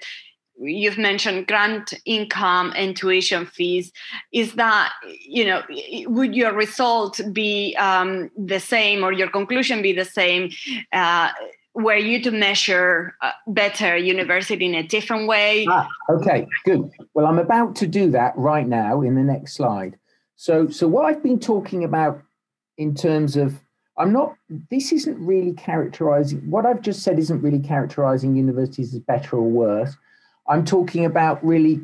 [0.58, 3.92] you've mentioned grant income and tuition fees
[4.32, 5.62] is that you know
[6.06, 10.50] would your result be um, the same or your conclusion be the same
[10.92, 11.30] uh,
[11.76, 15.66] were you to measure uh, better university in a different way?
[15.68, 16.90] Ah, okay, good.
[17.12, 19.98] Well, I'm about to do that right now in the next slide.
[20.36, 22.22] So, so what I've been talking about
[22.78, 23.60] in terms of,
[23.98, 24.34] I'm not.
[24.70, 26.50] This isn't really characterizing.
[26.50, 29.96] What I've just said isn't really characterizing universities as better or worse.
[30.48, 31.80] I'm talking about really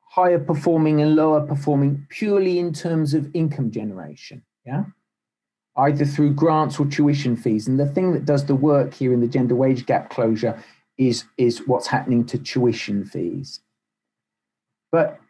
[0.00, 4.42] higher performing and lower performing purely in terms of income generation.
[4.64, 4.84] Yeah
[5.78, 7.68] either through grants or tuition fees.
[7.68, 10.62] And the thing that does the work here in the gender wage gap closure
[10.98, 13.60] is, is what's happening to tuition fees.
[14.90, 15.20] But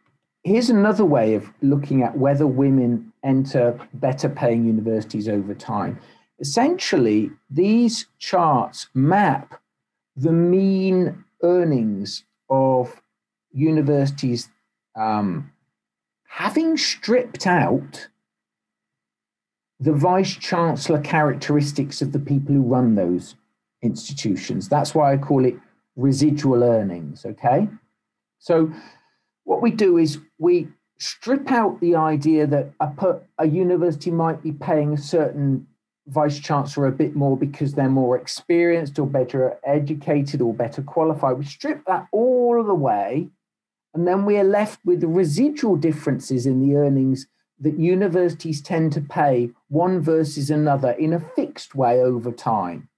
[0.44, 5.98] here's another way of looking at whether women enter better paying universities over time.
[6.38, 9.60] Essentially, these charts map
[10.14, 13.00] the mean earnings of
[13.52, 14.48] universities
[14.96, 15.50] um,
[16.28, 18.08] having stripped out
[19.78, 23.34] the vice chancellor characteristics of the people who run those
[23.82, 24.68] institutions.
[24.68, 25.56] That's why I call it
[25.96, 27.24] residual earnings.
[27.24, 27.68] Okay.
[28.38, 28.72] So
[29.44, 30.68] what we do is we
[30.98, 35.66] strip out the idea that a, a university might be paying a certain
[36.06, 41.38] vice chancellor a bit more because they're more experienced or better educated or better qualified.
[41.38, 43.28] We strip that all the way,
[43.92, 47.26] and then we are left with the residual differences in the earnings
[47.60, 52.88] that universities tend to pay one versus another in a fixed way over time.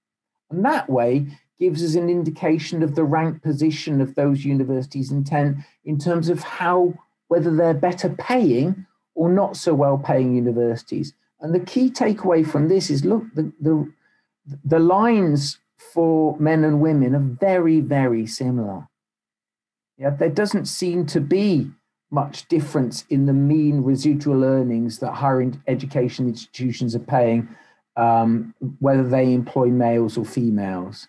[0.49, 1.27] And that way
[1.59, 6.29] gives us an indication of the rank position of those universities in, ten, in terms
[6.29, 6.93] of how
[7.27, 11.13] whether they're better paying or not so well paying universities.
[11.41, 13.91] And the key takeaway from this is look, the, the,
[14.63, 18.87] the lines for men and women are very, very similar.
[19.97, 21.71] Yeah, there doesn't seem to be
[22.11, 27.47] much difference in the mean residual earnings that higher education institutions are paying,
[27.95, 31.07] um, whether they employ males or females.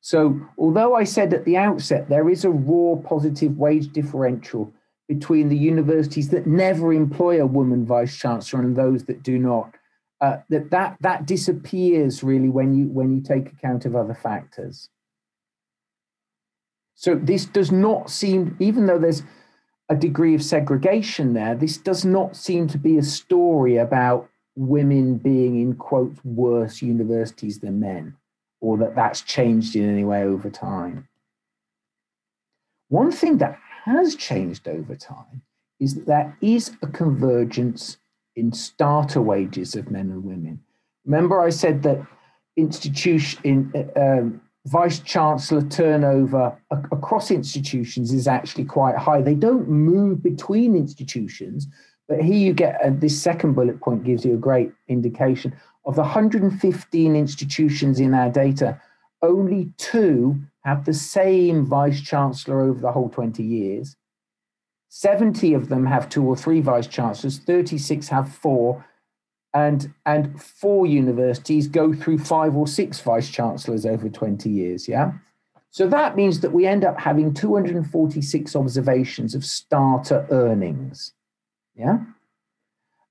[0.00, 4.72] So, although I said at the outset there is a raw positive wage differential
[5.08, 9.74] between the universities that never employ a woman vice chancellor and those that do not.
[10.20, 14.88] Uh, that that that disappears really when you when you take account of other factors.
[16.94, 19.22] So this does not seem, even though there's
[19.88, 25.16] a degree of segregation there, this does not seem to be a story about women
[25.16, 28.16] being in quotes worse universities than men,
[28.60, 31.08] or that that's changed in any way over time.
[32.88, 35.42] One thing that has changed over time
[35.80, 37.98] is that there is a convergence
[38.36, 40.60] in starter wages of men and women.
[41.04, 42.06] Remember, I said that
[42.56, 49.20] institution in um, vice chancellor turnover across institutions is actually quite high.
[49.20, 51.68] They don't move between institutions,
[52.08, 55.54] but here you get uh, this second bullet point gives you a great indication
[55.84, 58.80] of the 115 institutions in our data.
[59.20, 63.96] Only two have the same vice chancellor over the whole 20 years.
[64.88, 68.84] 70 of them have two or three vice chancellors, 36 have four,
[69.54, 74.88] and, and four universities go through five or six vice chancellors over 20 years.
[74.88, 75.12] Yeah.
[75.70, 81.12] So that means that we end up having 246 observations of starter earnings.
[81.74, 81.98] Yeah.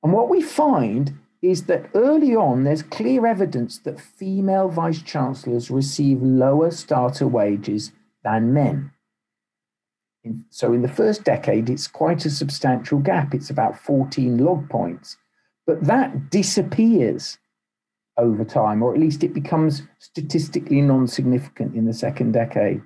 [0.03, 5.71] And what we find is that early on, there's clear evidence that female vice chancellors
[5.71, 7.91] receive lower starter wages
[8.23, 8.91] than men.
[10.49, 13.33] So in the first decade, it's quite a substantial gap.
[13.33, 15.17] It's about 14 log points.
[15.65, 17.37] But that disappears
[18.17, 22.81] over time, or at least it becomes statistically non significant in the second decade.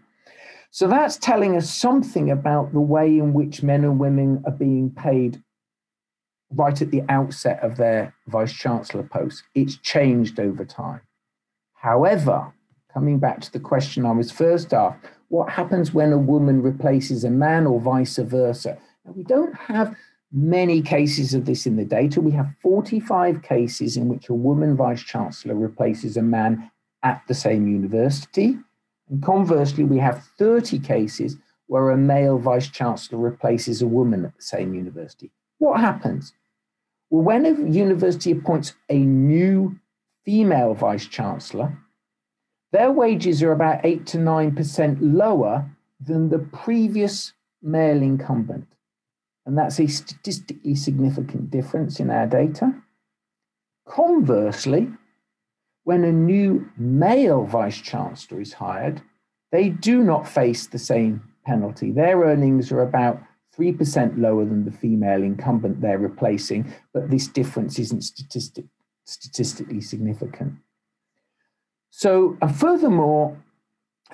[0.71, 4.91] So that's telling us something about the way in which men and women are being
[4.91, 5.41] paid
[6.51, 9.43] right at the outset of their vice chancellor posts.
[9.55, 11.01] It's changed over time.
[11.73, 12.53] However,
[12.93, 14.99] coming back to the question I was first asked,
[15.29, 18.77] what happens when a woman replaces a man or vice versa?
[19.05, 19.95] Now, we don't have
[20.31, 22.21] many cases of this in the data.
[22.21, 26.71] We have 45 cases in which a woman vice chancellor replaces a man
[27.03, 28.57] at the same university.
[29.09, 34.35] And conversely, we have 30 cases where a male vice chancellor replaces a woman at
[34.35, 35.31] the same university.
[35.59, 36.33] What happens?
[37.09, 39.79] Well, when a university appoints a new
[40.25, 41.77] female vice chancellor,
[42.71, 45.69] their wages are about 8 to 9% lower
[45.99, 48.67] than the previous male incumbent.
[49.47, 52.75] And that's a statistically significant difference in our data.
[53.87, 54.89] Conversely,
[55.85, 59.01] when a new male vice chancellor is hired,
[59.53, 61.91] they do not face the same penalty.
[61.91, 63.23] Their earnings are about
[63.57, 68.65] 3% lower than the female incumbent they're replacing, but this difference isn't statistic,
[69.05, 70.55] statistically significant.
[71.89, 73.41] So, and furthermore,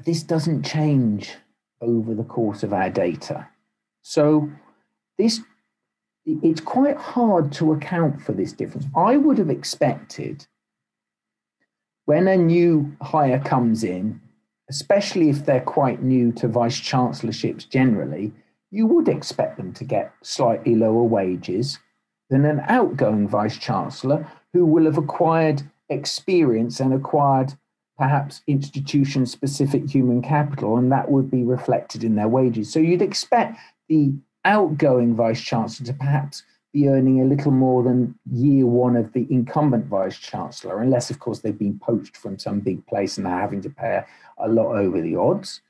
[0.05, 1.34] this doesn't change
[1.81, 3.47] over the course of our data.
[4.03, 4.51] So,
[5.18, 5.41] this
[6.26, 8.86] it's quite hard to account for this difference.
[8.95, 10.47] I would have expected
[12.05, 14.22] when a new hire comes in,
[14.70, 18.32] especially if they're quite new to vice chancellorships generally,
[18.72, 21.80] you would expect them to get slightly lower wages
[22.30, 27.53] than an outgoing vice chancellor who will have acquired experience and acquired
[27.97, 32.72] perhaps institution specific human capital, and that would be reflected in their wages.
[32.72, 34.14] So you'd expect the
[34.45, 39.27] outgoing vice chancellor to perhaps be earning a little more than year one of the
[39.29, 43.37] incumbent vice chancellor, unless, of course, they've been poached from some big place and they're
[43.37, 44.03] having to pay
[44.39, 45.61] a lot over the odds.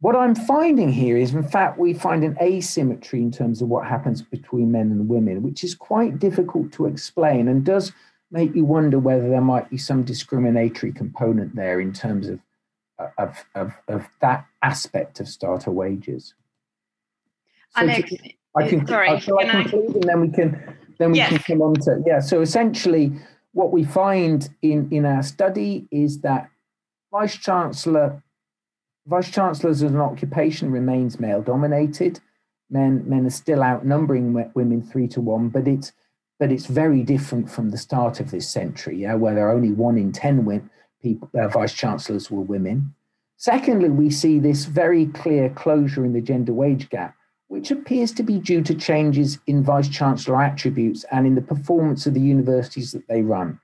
[0.00, 3.86] What I'm finding here is, in fact, we find an asymmetry in terms of what
[3.86, 7.92] happens between men and women, which is quite difficult to explain and does
[8.30, 12.40] make you wonder whether there might be some discriminatory component there in terms of
[13.18, 16.34] of, of, of that aspect of starter wages.
[17.76, 18.18] So Alex, to,
[18.56, 21.30] I can, sorry, I, can I conclude and then we can then we yes.
[21.30, 22.20] can come on to yeah.
[22.20, 23.12] So essentially,
[23.52, 26.50] what we find in in our study is that
[27.10, 28.22] vice chancellor
[29.06, 32.20] vice chancellors as an occupation remains male dominated.
[32.70, 35.92] Men men are still outnumbering women three to one, but it's
[36.38, 39.72] but it's very different from the start of this century, yeah, where there are only
[39.72, 40.70] one in ten women,
[41.02, 42.94] people, uh, vice chancellors were women.
[43.36, 47.14] Secondly, we see this very clear closure in the gender wage gap
[47.48, 52.06] which appears to be due to changes in vice chancellor attributes and in the performance
[52.06, 53.60] of the universities that they run.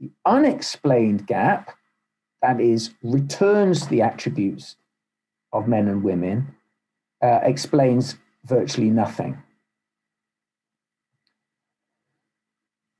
[0.00, 1.76] The unexplained gap,
[2.40, 4.76] that is, returns to the attributes
[5.52, 6.54] of men and women,
[7.22, 9.42] uh, explains virtually nothing.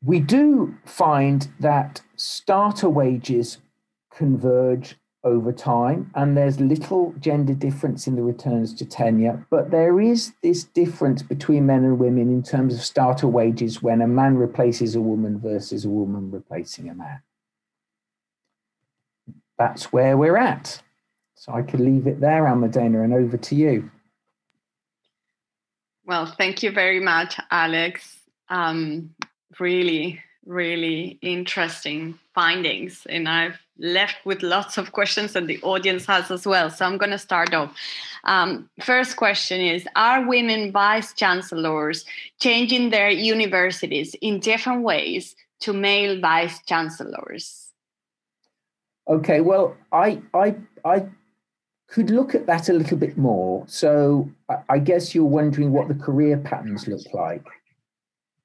[0.04, 3.58] We do find that starter wages
[4.12, 10.00] converge over time, and there's little gender difference in the returns to tenure, but there
[10.00, 14.36] is this difference between men and women in terms of starter wages when a man
[14.36, 17.20] replaces a woman versus a woman replacing a man.
[19.58, 20.80] That's where we're at.
[21.34, 23.90] So I could leave it there, Almudena, and over to you.
[26.04, 28.18] Well, thank you very much, Alex.
[28.48, 29.14] Um,
[29.58, 36.30] really, really interesting findings, and I've left with lots of questions and the audience has
[36.30, 36.70] as well.
[36.70, 37.74] So I'm going to start off.
[38.24, 42.04] Um, first question is Are women vice chancellors
[42.40, 47.72] changing their universities in different ways to male vice chancellors?
[49.08, 51.06] Okay, well, I, I, I
[51.88, 53.64] could look at that a little bit more.
[53.66, 54.30] So
[54.68, 57.46] I guess you're wondering what the career patterns look like.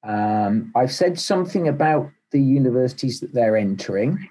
[0.04, 4.30] Um, I've said something about the universities that they're entering.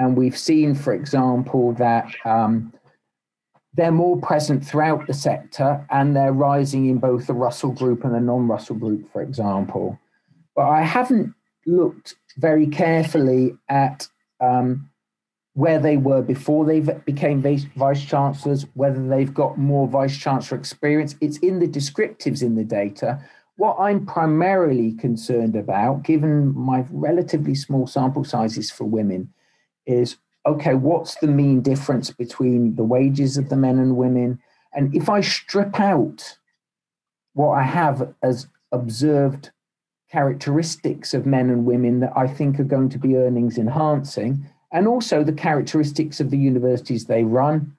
[0.00, 2.72] And we've seen, for example, that um,
[3.74, 8.14] they're more present throughout the sector and they're rising in both the Russell group and
[8.14, 10.00] the non Russell group, for example.
[10.56, 11.34] But I haven't
[11.66, 14.08] looked very carefully at
[14.40, 14.88] um,
[15.52, 21.14] where they were before they became vice chancellors, whether they've got more vice chancellor experience.
[21.20, 23.20] It's in the descriptives in the data.
[23.56, 29.34] What I'm primarily concerned about, given my relatively small sample sizes for women,
[29.86, 30.16] is
[30.46, 34.38] okay, what's the mean difference between the wages of the men and women?
[34.72, 36.38] And if I strip out
[37.34, 39.50] what I have as observed
[40.10, 44.88] characteristics of men and women that I think are going to be earnings enhancing, and
[44.88, 47.76] also the characteristics of the universities they run,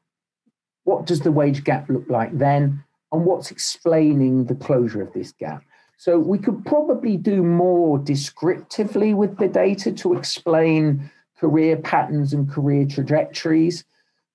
[0.84, 2.84] what does the wage gap look like then?
[3.12, 5.64] And what's explaining the closure of this gap?
[5.97, 11.12] So we could probably do more descriptively with the data to explain
[11.42, 13.84] career patterns and career trajectories.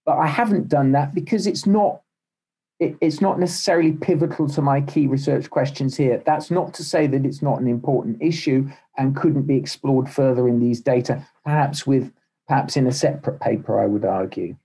[0.05, 2.03] But I haven't done that because it's not
[2.79, 6.23] it, it's not necessarily pivotal to my key research questions here.
[6.27, 10.47] That's not to say that it's not an important issue and couldn't be explored further
[10.47, 12.13] in these data, perhaps with
[12.47, 14.57] perhaps in a separate paper, I would argue.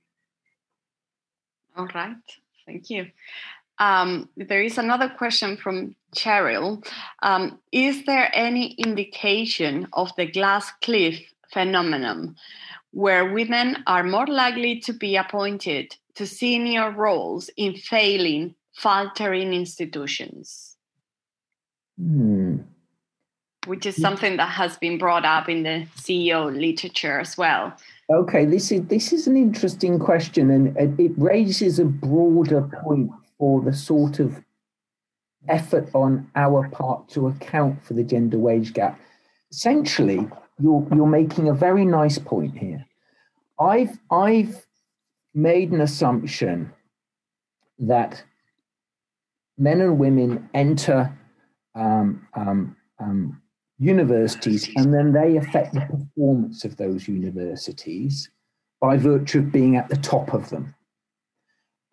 [1.77, 2.17] All right,
[2.65, 3.07] thank you.
[3.79, 6.85] Um, there is another question from Cheryl.
[7.23, 11.19] Um, is there any indication of the glass cliff
[11.51, 12.35] phenomenon
[12.91, 20.75] where women are more likely to be appointed to senior roles in failing, faltering institutions.
[21.97, 22.57] Hmm.
[23.67, 27.73] Which is something that has been brought up in the CEO literature as well.
[28.11, 33.61] Okay, this is this is an interesting question, and it raises a broader point for
[33.61, 34.43] the sort of
[35.47, 38.99] effort on our part to account for the gender wage gap.
[39.51, 40.27] Essentially,
[40.61, 42.85] you're you're making a very nice point here.
[43.59, 44.65] I've I've
[45.33, 46.71] made an assumption
[47.79, 48.23] that
[49.57, 51.17] men and women enter
[51.75, 53.41] um, um, um,
[53.79, 58.29] universities and then they affect the performance of those universities
[58.79, 60.75] by virtue of being at the top of them.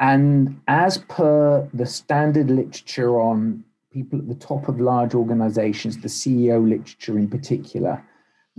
[0.01, 6.09] And as per the standard literature on people at the top of large organizations, the
[6.09, 8.05] CEO literature in particular,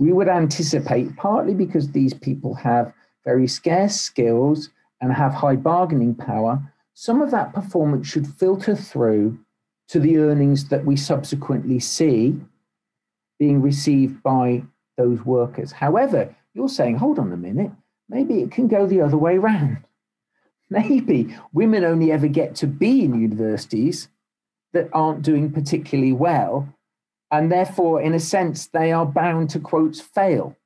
[0.00, 2.90] we would anticipate, partly because these people have
[3.26, 4.70] very scarce skills
[5.02, 6.58] and have high bargaining power,
[6.94, 9.38] some of that performance should filter through
[9.88, 12.40] to the earnings that we subsequently see
[13.38, 14.62] being received by
[14.96, 15.70] those workers.
[15.70, 17.70] However, you're saying, hold on a minute,
[18.08, 19.84] maybe it can go the other way around.
[20.70, 24.06] Maybe women only ever get to be in universities
[24.72, 26.72] that aren't doing particularly well
[27.30, 30.56] and therefore, in a sense, they are bound to quotes fail.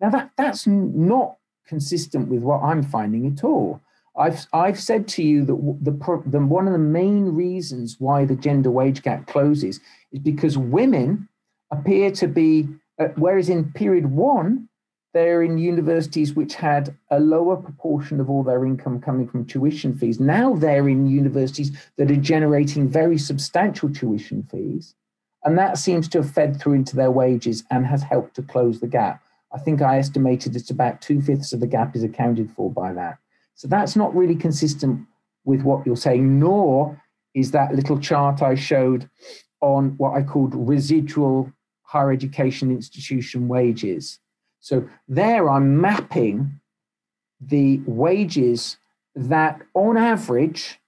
[0.00, 1.36] Now that that's not
[1.66, 3.80] consistent with what I'm finding at all.
[4.16, 8.34] I've I've said to you that the, the one of the main reasons why the
[8.34, 9.80] gender wage gap closes
[10.12, 11.28] is because women
[11.70, 14.68] appear to be, uh, whereas in period one,
[15.12, 19.96] they're in universities which had a lower proportion of all their income coming from tuition
[19.96, 20.20] fees.
[20.20, 24.94] Now they're in universities that are generating very substantial tuition fees.
[25.44, 28.80] And that seems to have fed through into their wages and has helped to close
[28.80, 29.22] the gap.
[29.52, 32.92] I think I estimated it's about two fifths of the gap is accounted for by
[32.92, 33.18] that.
[33.54, 35.06] So that's not really consistent
[35.44, 37.00] with what you're saying, nor
[37.34, 39.08] is that little chart I showed
[39.60, 44.18] on what I called residual higher education institution wages.
[44.60, 46.60] So there I'm mapping
[47.40, 48.76] the wages
[49.14, 50.79] that on average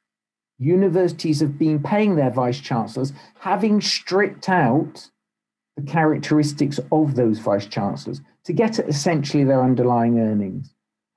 [0.63, 5.09] universities have been paying their vice chancellors, having stripped out
[5.77, 10.75] the characteristics of those vice chancellors to get at essentially their underlying earnings.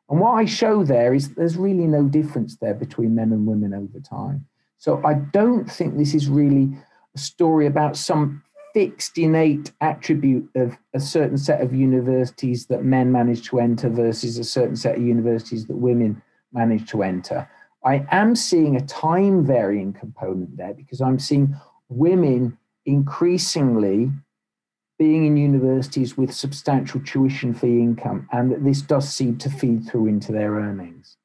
[0.09, 3.73] And what I show there is there's really no difference there between men and women
[3.73, 4.45] over time.
[4.77, 6.77] So I don't think this is really
[7.15, 8.43] a story about some
[8.73, 14.37] fixed innate attribute of a certain set of universities that men manage to enter versus
[14.37, 16.21] a certain set of universities that women
[16.51, 17.49] manage to enter.
[17.86, 21.55] I am seeing a time varying component there because I'm seeing
[21.88, 24.11] women increasingly
[24.97, 29.88] being in universities with substantial tuition fee income, and that this does seem to feed
[29.88, 31.17] through into their earnings.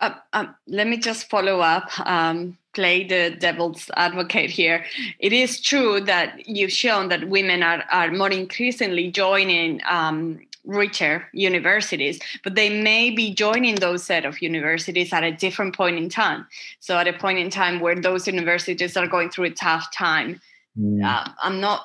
[0.00, 4.84] Uh, um, let me just follow up, um, play the devil's advocate here.
[5.18, 11.26] It is true that you've shown that women are, are more increasingly joining um, richer
[11.32, 16.08] universities, but they may be joining those set of universities at a different point in
[16.08, 16.46] time.
[16.80, 20.40] So, at a point in time where those universities are going through a tough time,
[20.78, 21.04] mm.
[21.04, 21.82] uh, i'm not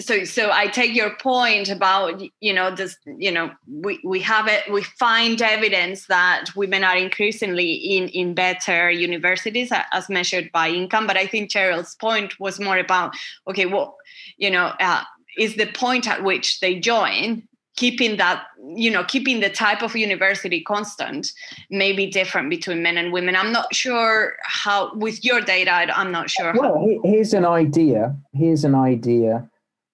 [0.00, 4.48] so so i take your point about you know this you know we we have
[4.48, 10.68] it we find evidence that women are increasingly in in better universities as measured by
[10.68, 13.14] income but i think cheryl's point was more about
[13.46, 13.96] okay well
[14.38, 15.02] you know uh,
[15.36, 17.46] is the point at which they join
[17.76, 18.44] keeping that
[18.76, 21.32] you know keeping the type of university constant
[21.70, 23.36] may be different between men and women.
[23.36, 27.00] I'm not sure how with your data i'm not sure well how.
[27.04, 28.16] here's an idea.
[28.32, 29.48] Here's an idea.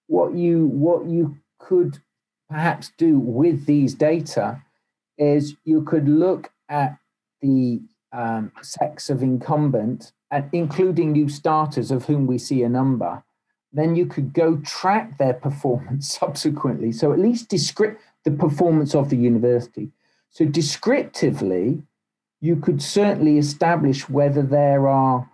[0.07, 1.99] What you what you could
[2.49, 4.61] perhaps do with these data
[5.17, 6.97] is you could look at
[7.41, 13.23] the um, sex of incumbent and including new starters of whom we see a number
[13.73, 16.91] then you could go track their performance subsequently.
[16.91, 19.89] So at least descript the performance of the university.
[20.29, 21.83] So descriptively,
[22.39, 25.29] you could certainly establish whether there are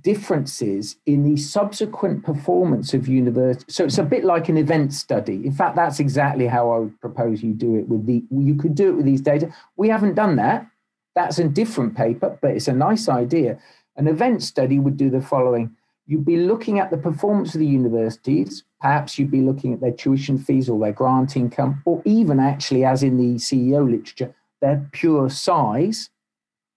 [0.00, 3.70] differences in the subsequent performance of university.
[3.70, 5.34] So it's a bit like an event study.
[5.44, 8.74] In fact, that's exactly how I would propose you do it with the you could
[8.74, 9.52] do it with these data.
[9.76, 10.66] We haven't done that.
[11.14, 13.58] That's a different paper, but it's a nice idea.
[13.96, 15.76] An event study would do the following
[16.06, 18.64] you'd be looking at the performance of the universities.
[18.80, 22.84] Perhaps you'd be looking at their tuition fees or their grant income, or even actually,
[22.84, 26.10] as in the CEO literature, their pure size,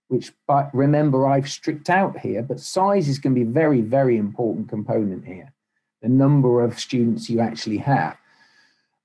[0.07, 3.81] which but remember I've stripped out here, but size is going to be a very,
[3.81, 5.51] very important component here.
[6.01, 8.17] The number of students you actually have.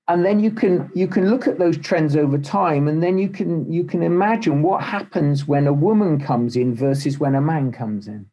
[0.08, 3.28] And then you can you can look at those trends over time, and then you
[3.28, 7.72] can you can imagine what happens when a woman comes in versus when a man
[7.72, 8.26] comes in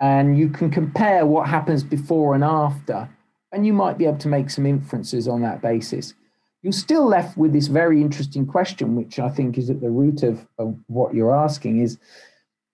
[0.00, 3.08] and you can compare what happens before and after,
[3.52, 6.14] and you might be able to make some inferences on that basis.
[6.62, 10.22] You're still left with this very interesting question, which I think is at the root
[10.22, 11.98] of, of what you're asking is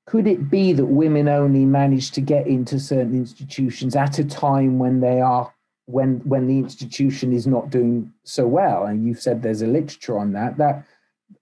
[0.07, 4.79] could it be that women only manage to get into certain institutions at a time
[4.79, 5.53] when they are
[5.87, 10.19] when when the institution is not doing so well and you've said there's a literature
[10.19, 10.85] on that that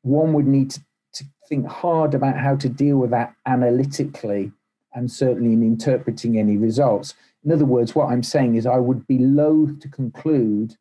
[0.02, 0.80] one would need to,
[1.12, 4.52] to think hard about how to deal with that analytically
[4.94, 7.14] and certainly in interpreting any results.
[7.44, 10.76] In other words, what I'm saying is I would be loath to conclude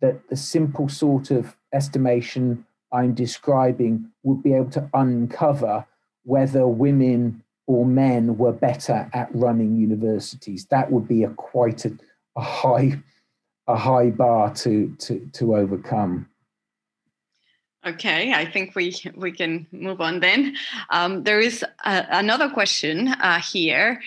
[0.00, 5.86] that the simple sort of estimation I'm describing would be able to uncover
[6.24, 10.66] whether women or men were better at running universities.
[10.66, 11.96] That would be a quite a,
[12.36, 13.02] a high
[13.68, 16.28] a high bar to to to overcome.
[17.84, 20.54] Okay, I think we we can move on then.
[20.90, 24.00] Um, there is a, another question uh, here,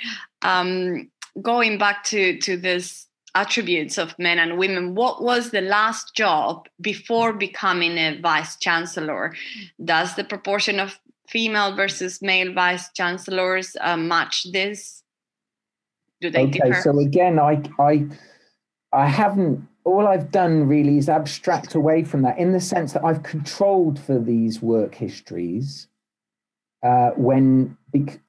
[0.43, 1.09] um,
[1.41, 4.95] going back to to this attributes of men and women.
[4.95, 9.35] What was the last job before becoming a vice chancellor?
[9.83, 10.97] Does the proportion of
[11.27, 15.03] female versus male vice chancellors uh, match this?
[16.21, 16.81] Do they okay, differ?
[16.81, 18.07] so again, I I
[18.93, 23.05] I haven't all I've done really is abstract away from that in the sense that
[23.05, 25.87] I've controlled for these work histories
[26.83, 27.77] uh, when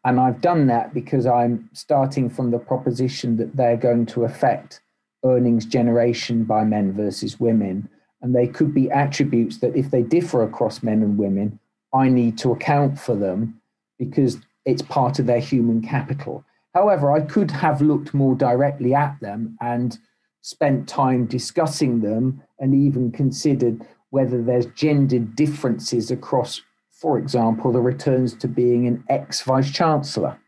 [0.05, 4.81] and I've done that because I'm starting from the proposition that they're going to affect
[5.25, 7.89] earnings generation by men versus women,
[8.23, 11.59] and they could be attributes that if they differ across men and women,
[11.93, 13.61] I need to account for them
[13.99, 16.45] because it's part of their human capital.
[16.75, 19.99] However, I could have looked more directly at them and
[20.47, 27.81] spent time discussing them and even considered whether there's gendered differences across, for example, the
[27.81, 30.39] returns to being an ex vice chancellor.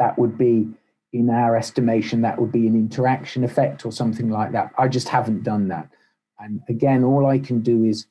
[0.00, 0.66] That would be,
[1.12, 4.72] in our estimation, that would be an interaction effect or something like that.
[4.78, 5.90] I just haven't done that.
[6.40, 8.08] And again, all I can do is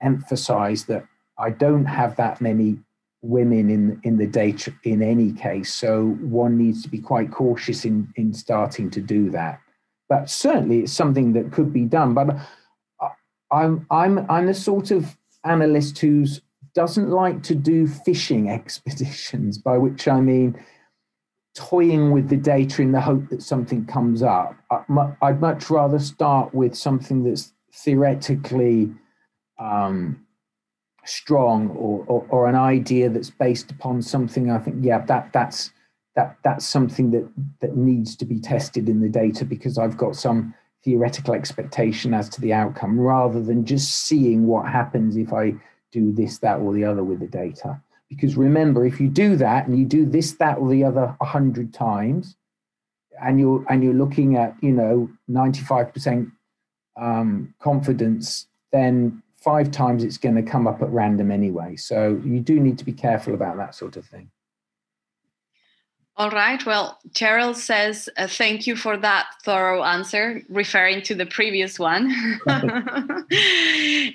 [0.00, 1.04] emphasize that
[1.38, 2.78] I don't have that many
[3.20, 7.84] women in in the data in any case so one needs to be quite cautious
[7.84, 9.60] in in starting to do that
[10.12, 12.12] but certainly it's something that could be done.
[12.12, 12.36] But
[13.50, 16.26] I'm I'm I'm the sort of analyst who
[16.74, 20.62] doesn't like to do fishing expeditions, by which I mean
[21.54, 24.54] toying with the data in the hope that something comes up.
[25.22, 28.92] I'd much rather start with something that's theoretically
[29.58, 30.26] um,
[31.04, 35.72] strong or, or, or an idea that's based upon something I think, yeah, that that's
[36.14, 37.28] that that's something that
[37.60, 40.54] that needs to be tested in the data because I've got some
[40.84, 45.54] theoretical expectation as to the outcome rather than just seeing what happens if I
[45.92, 47.80] do this, that, or the other with the data.
[48.08, 51.24] Because remember, if you do that and you do this, that, or the other a
[51.24, 52.36] hundred times,
[53.22, 56.30] and you're and you're looking at you know 95%
[57.00, 61.76] um, confidence, then five times it's going to come up at random anyway.
[61.76, 64.30] So you do need to be careful about that sort of thing.
[66.18, 66.64] All right.
[66.66, 72.38] Well, Cheryl says uh, thank you for that thorough answer, referring to the previous one.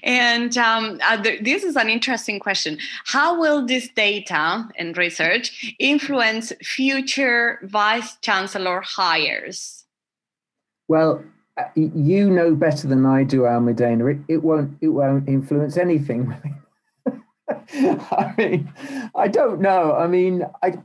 [0.04, 2.78] and um, uh, th- this is an interesting question.
[3.06, 9.86] How will this data and research influence future vice chancellor hires?
[10.88, 11.24] Well,
[11.58, 14.14] uh, you know better than I do, Almudena.
[14.14, 14.78] It, it won't.
[14.82, 16.32] It won't influence anything.
[17.74, 18.72] I mean,
[19.16, 19.96] I don't know.
[19.96, 20.78] I mean, I,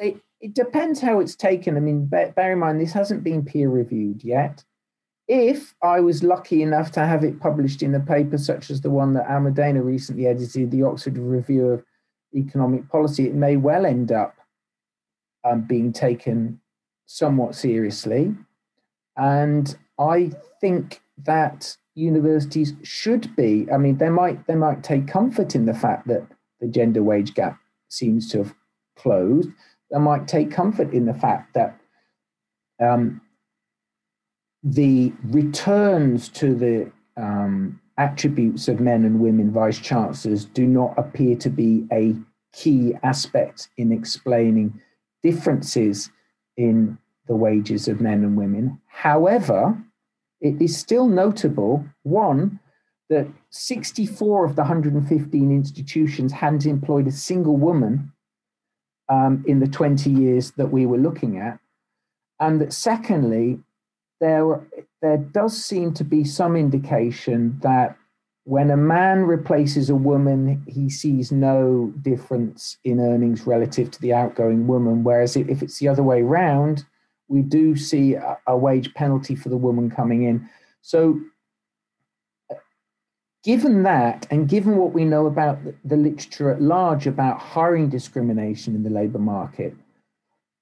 [0.00, 1.76] I it depends how it's taken.
[1.76, 4.62] I mean, bear, in mind, this hasn't been peer reviewed yet.
[5.26, 8.90] If I was lucky enough to have it published in a paper such as the
[8.90, 11.84] one that Almudena recently edited, the Oxford Review of
[12.32, 14.36] Economic Policy, it may well end up
[15.42, 16.60] um, being taken
[17.06, 18.32] somewhat seriously.
[19.16, 20.30] And I
[20.60, 23.66] think that universities should be.
[23.72, 26.24] I mean, they might they might take comfort in the fact that
[26.60, 28.54] the gender wage gap seems to have
[28.96, 29.48] closed
[29.90, 31.78] they might take comfort in the fact that
[32.80, 33.20] um,
[34.62, 41.36] the returns to the um, attributes of men and women vice chancellors do not appear
[41.36, 42.14] to be a
[42.52, 44.80] key aspect in explaining
[45.22, 46.10] differences
[46.56, 48.80] in the wages of men and women.
[48.86, 49.76] However,
[50.40, 52.60] it is still notable one,
[53.08, 58.12] that 64 of the 115 institutions hadn't employed a single woman
[59.08, 61.58] um, in the 20 years that we were looking at.
[62.40, 63.60] And that secondly,
[64.20, 64.66] there,
[65.02, 67.96] there does seem to be some indication that
[68.44, 74.12] when a man replaces a woman, he sees no difference in earnings relative to the
[74.12, 75.02] outgoing woman.
[75.02, 76.84] Whereas if it's the other way around,
[77.28, 80.48] we do see a, a wage penalty for the woman coming in.
[80.80, 81.20] So
[83.46, 88.74] given that, and given what we know about the literature at large about hiring discrimination
[88.74, 89.72] in the labour market,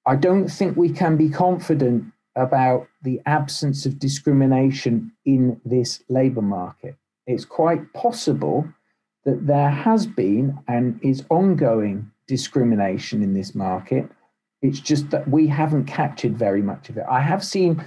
[0.05, 2.05] I don't think we can be confident
[2.35, 6.95] about the absence of discrimination in this labour market.
[7.25, 8.67] It's quite possible
[9.23, 14.07] that there has been and is ongoing discrimination in this market.
[14.61, 17.05] It's just that we haven't captured very much of it.
[17.09, 17.83] I have seen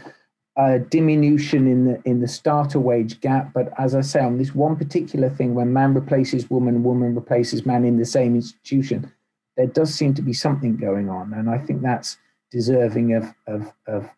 [0.59, 3.53] a diminution in the in the starter wage gap.
[3.55, 7.65] But as I say, on this one particular thing, when man replaces woman, woman replaces
[7.65, 9.11] man in the same institution,
[9.57, 12.19] there does seem to be something going on, and I think that's
[12.51, 14.11] deserving of of of,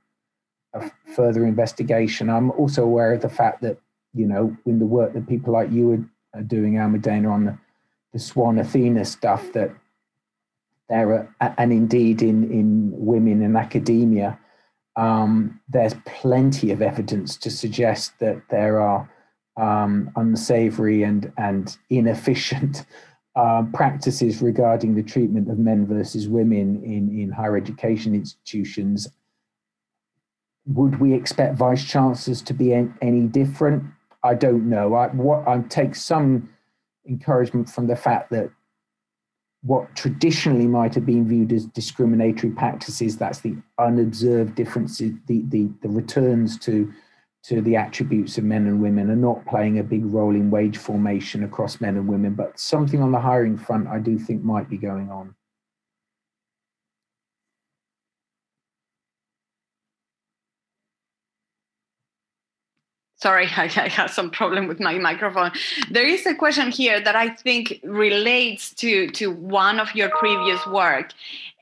[0.73, 2.31] of further investigation.
[2.31, 3.79] I'm also aware of the fact that
[4.15, 7.59] you know in the work that people like you are, doing, Almudena, on the,
[8.13, 9.73] the Swan Athena stuff, that
[10.89, 14.39] there are, and indeed in in women in academia
[14.97, 19.11] um, there's plenty of evidence to suggest that there are
[19.57, 22.85] um, unsavory and, and inefficient
[23.37, 29.09] uh, practices regarding the treatment of men versus women in, in higher education institutions.
[30.67, 33.85] would we expect vice chancellors to be any different?
[34.23, 34.95] I don't know.
[34.95, 36.51] I what I take some
[37.09, 38.51] encouragement from the fact that
[39.63, 45.69] what traditionally might have been viewed as discriminatory practices, that's the unobserved differences, the, the,
[45.83, 46.93] the returns to,
[47.43, 50.79] to the attributes of men and women are not playing a big role in wage
[50.79, 54.71] formation across men and women, but something on the hiring front I do think might
[54.71, 55.35] be going on.
[63.21, 65.53] Sorry, I, I have some problem with my microphone.
[65.91, 70.65] There is a question here that I think relates to, to one of your previous
[70.67, 71.13] work.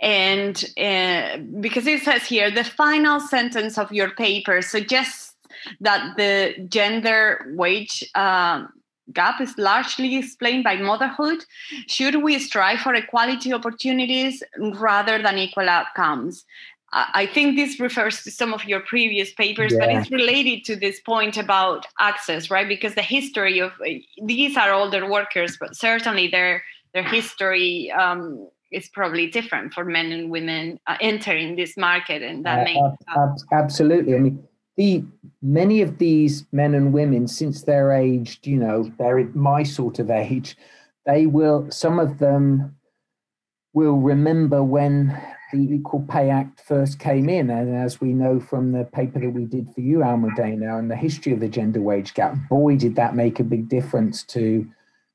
[0.00, 5.34] And uh, because it says here, the final sentence of your paper suggests
[5.80, 8.64] that the gender wage uh,
[9.12, 11.44] gap is largely explained by motherhood.
[11.88, 16.44] Should we strive for equality opportunities rather than equal outcomes?
[16.92, 19.78] I think this refers to some of your previous papers, yeah.
[19.80, 22.66] but it's related to this point about access, right?
[22.66, 23.72] Because the history of
[24.24, 26.62] these are older workers, but certainly their
[26.94, 32.46] their history um, is probably different for men and women uh, entering this market, and
[32.46, 34.14] that uh, makes uh, absolutely.
[34.14, 35.04] I mean, the
[35.42, 40.10] many of these men and women, since they're aged, you know, they're my sort of
[40.10, 40.56] age,
[41.04, 41.70] they will.
[41.70, 42.76] Some of them
[43.74, 45.20] will remember when
[45.52, 47.50] the Equal Pay Act first came in.
[47.50, 50.96] And as we know from the paper that we did for you, Almudena, and the
[50.96, 54.66] history of the gender wage gap, boy, did that make a big difference to,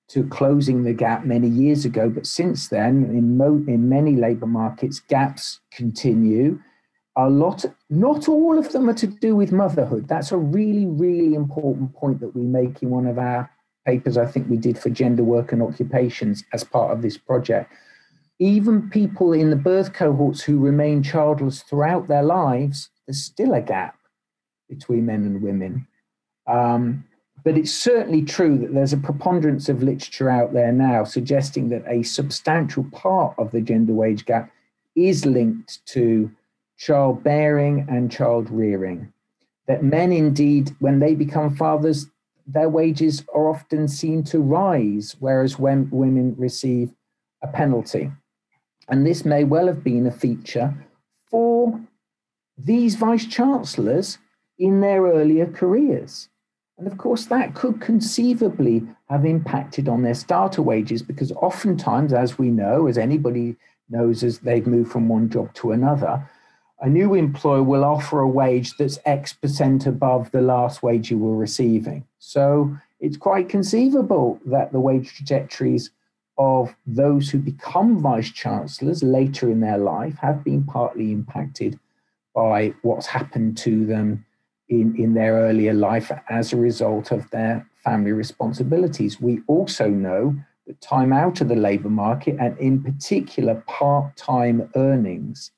[0.10, 2.10] to closing the gap many years ago.
[2.10, 6.60] But since then, in, mo- in many labour markets, gaps continue.
[7.16, 10.08] A lot, not all of them are to do with motherhood.
[10.08, 13.52] That's a really, really important point that we make in one of our
[13.86, 17.72] papers I think we did for gender work and occupations as part of this project
[18.44, 23.62] even people in the birth cohorts who remain childless throughout their lives, there's still a
[23.62, 23.98] gap
[24.68, 25.88] between men and women.
[26.46, 27.06] Um,
[27.46, 31.84] but it's certainly true that there's a preponderance of literature out there now suggesting that
[31.88, 34.52] a substantial part of the gender wage gap
[34.96, 36.30] is linked to
[36.78, 39.12] childbearing and child rearing.
[39.68, 42.08] That men, indeed, when they become fathers,
[42.46, 46.94] their wages are often seen to rise, whereas when women receive
[47.42, 48.12] a penalty.
[48.90, 50.74] And this may well have been a feature
[51.30, 51.80] for
[52.58, 54.18] these vice chancellors
[54.60, 56.30] in their earlier careers.
[56.78, 62.38] And of course, that could conceivably have impacted on their starter wages because oftentimes, as
[62.38, 63.56] we know, as anybody
[63.90, 66.30] knows, as they've moved from one job to another,
[66.82, 71.18] a new employer will offer a wage that's X percent above the last wage you
[71.18, 72.06] were receiving.
[72.20, 75.92] So it's quite conceivable that the wage trajectories
[76.38, 81.80] of those who become vice chancellors later in their life have been partly impacted
[82.34, 84.26] by what's happened to them
[84.70, 89.22] in, in their earlier life as a result of their family responsibilities.
[89.22, 94.70] We also know that time out of the labour market, and in particular part time
[94.76, 95.52] earnings,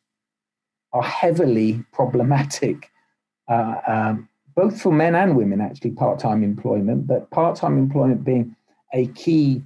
[0.93, 2.89] are heavily problematic,
[3.49, 8.23] uh, um, both for men and women, actually, part time employment, but part time employment
[8.23, 8.55] being
[8.93, 9.61] a key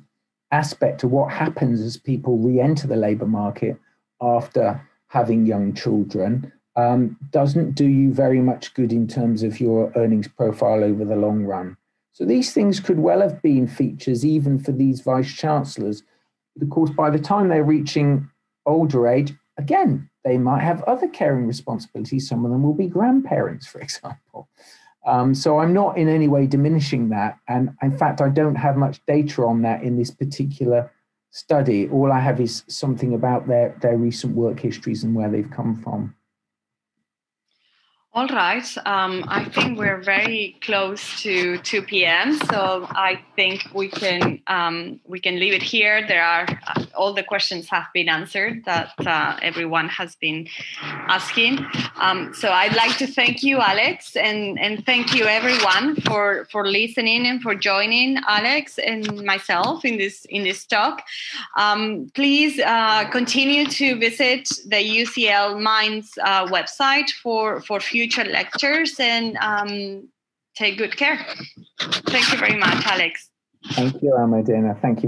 [0.52, 3.78] aspect of what happens as people re-enter the labour market
[4.22, 9.91] after having young children um, doesn't do you very much good in terms of your
[9.95, 11.76] earnings profile over the long run.
[12.14, 16.04] So these things could well have been features even for these vice chancellors.
[16.62, 18.30] Of course, by the time they're reaching
[18.66, 22.28] older age, again, they might have other caring responsibilities.
[22.28, 24.50] Some of them will be grandparents, for example.
[25.10, 27.39] Um, so I'm not in any way diminishing that.
[27.47, 30.91] And in fact, I don't have much data on that in this particular
[31.32, 31.89] study.
[31.89, 35.82] All I have is something about their, their recent work histories and where they've come
[35.82, 36.16] from.
[38.12, 38.66] All right.
[38.88, 42.39] Um, I think we're very close to 2 p.m.
[42.49, 46.07] So I think we can um, we can leave it here.
[46.07, 50.47] There are uh, all the questions have been answered that uh, everyone has been
[50.82, 51.64] asking.
[51.97, 56.68] Um, so I'd like to thank you, Alex, and and thank you everyone for for
[56.68, 61.03] listening and for joining Alex and myself in this in this talk.
[61.57, 68.24] Um, please uh, continue to visit the UCL Minds uh, website for for future future
[68.24, 70.08] lectures and um,
[70.56, 71.18] take good care.
[72.14, 73.30] Thank you very much, Alex.
[73.72, 74.82] Thank you, Almudena.
[74.82, 75.08] Thank you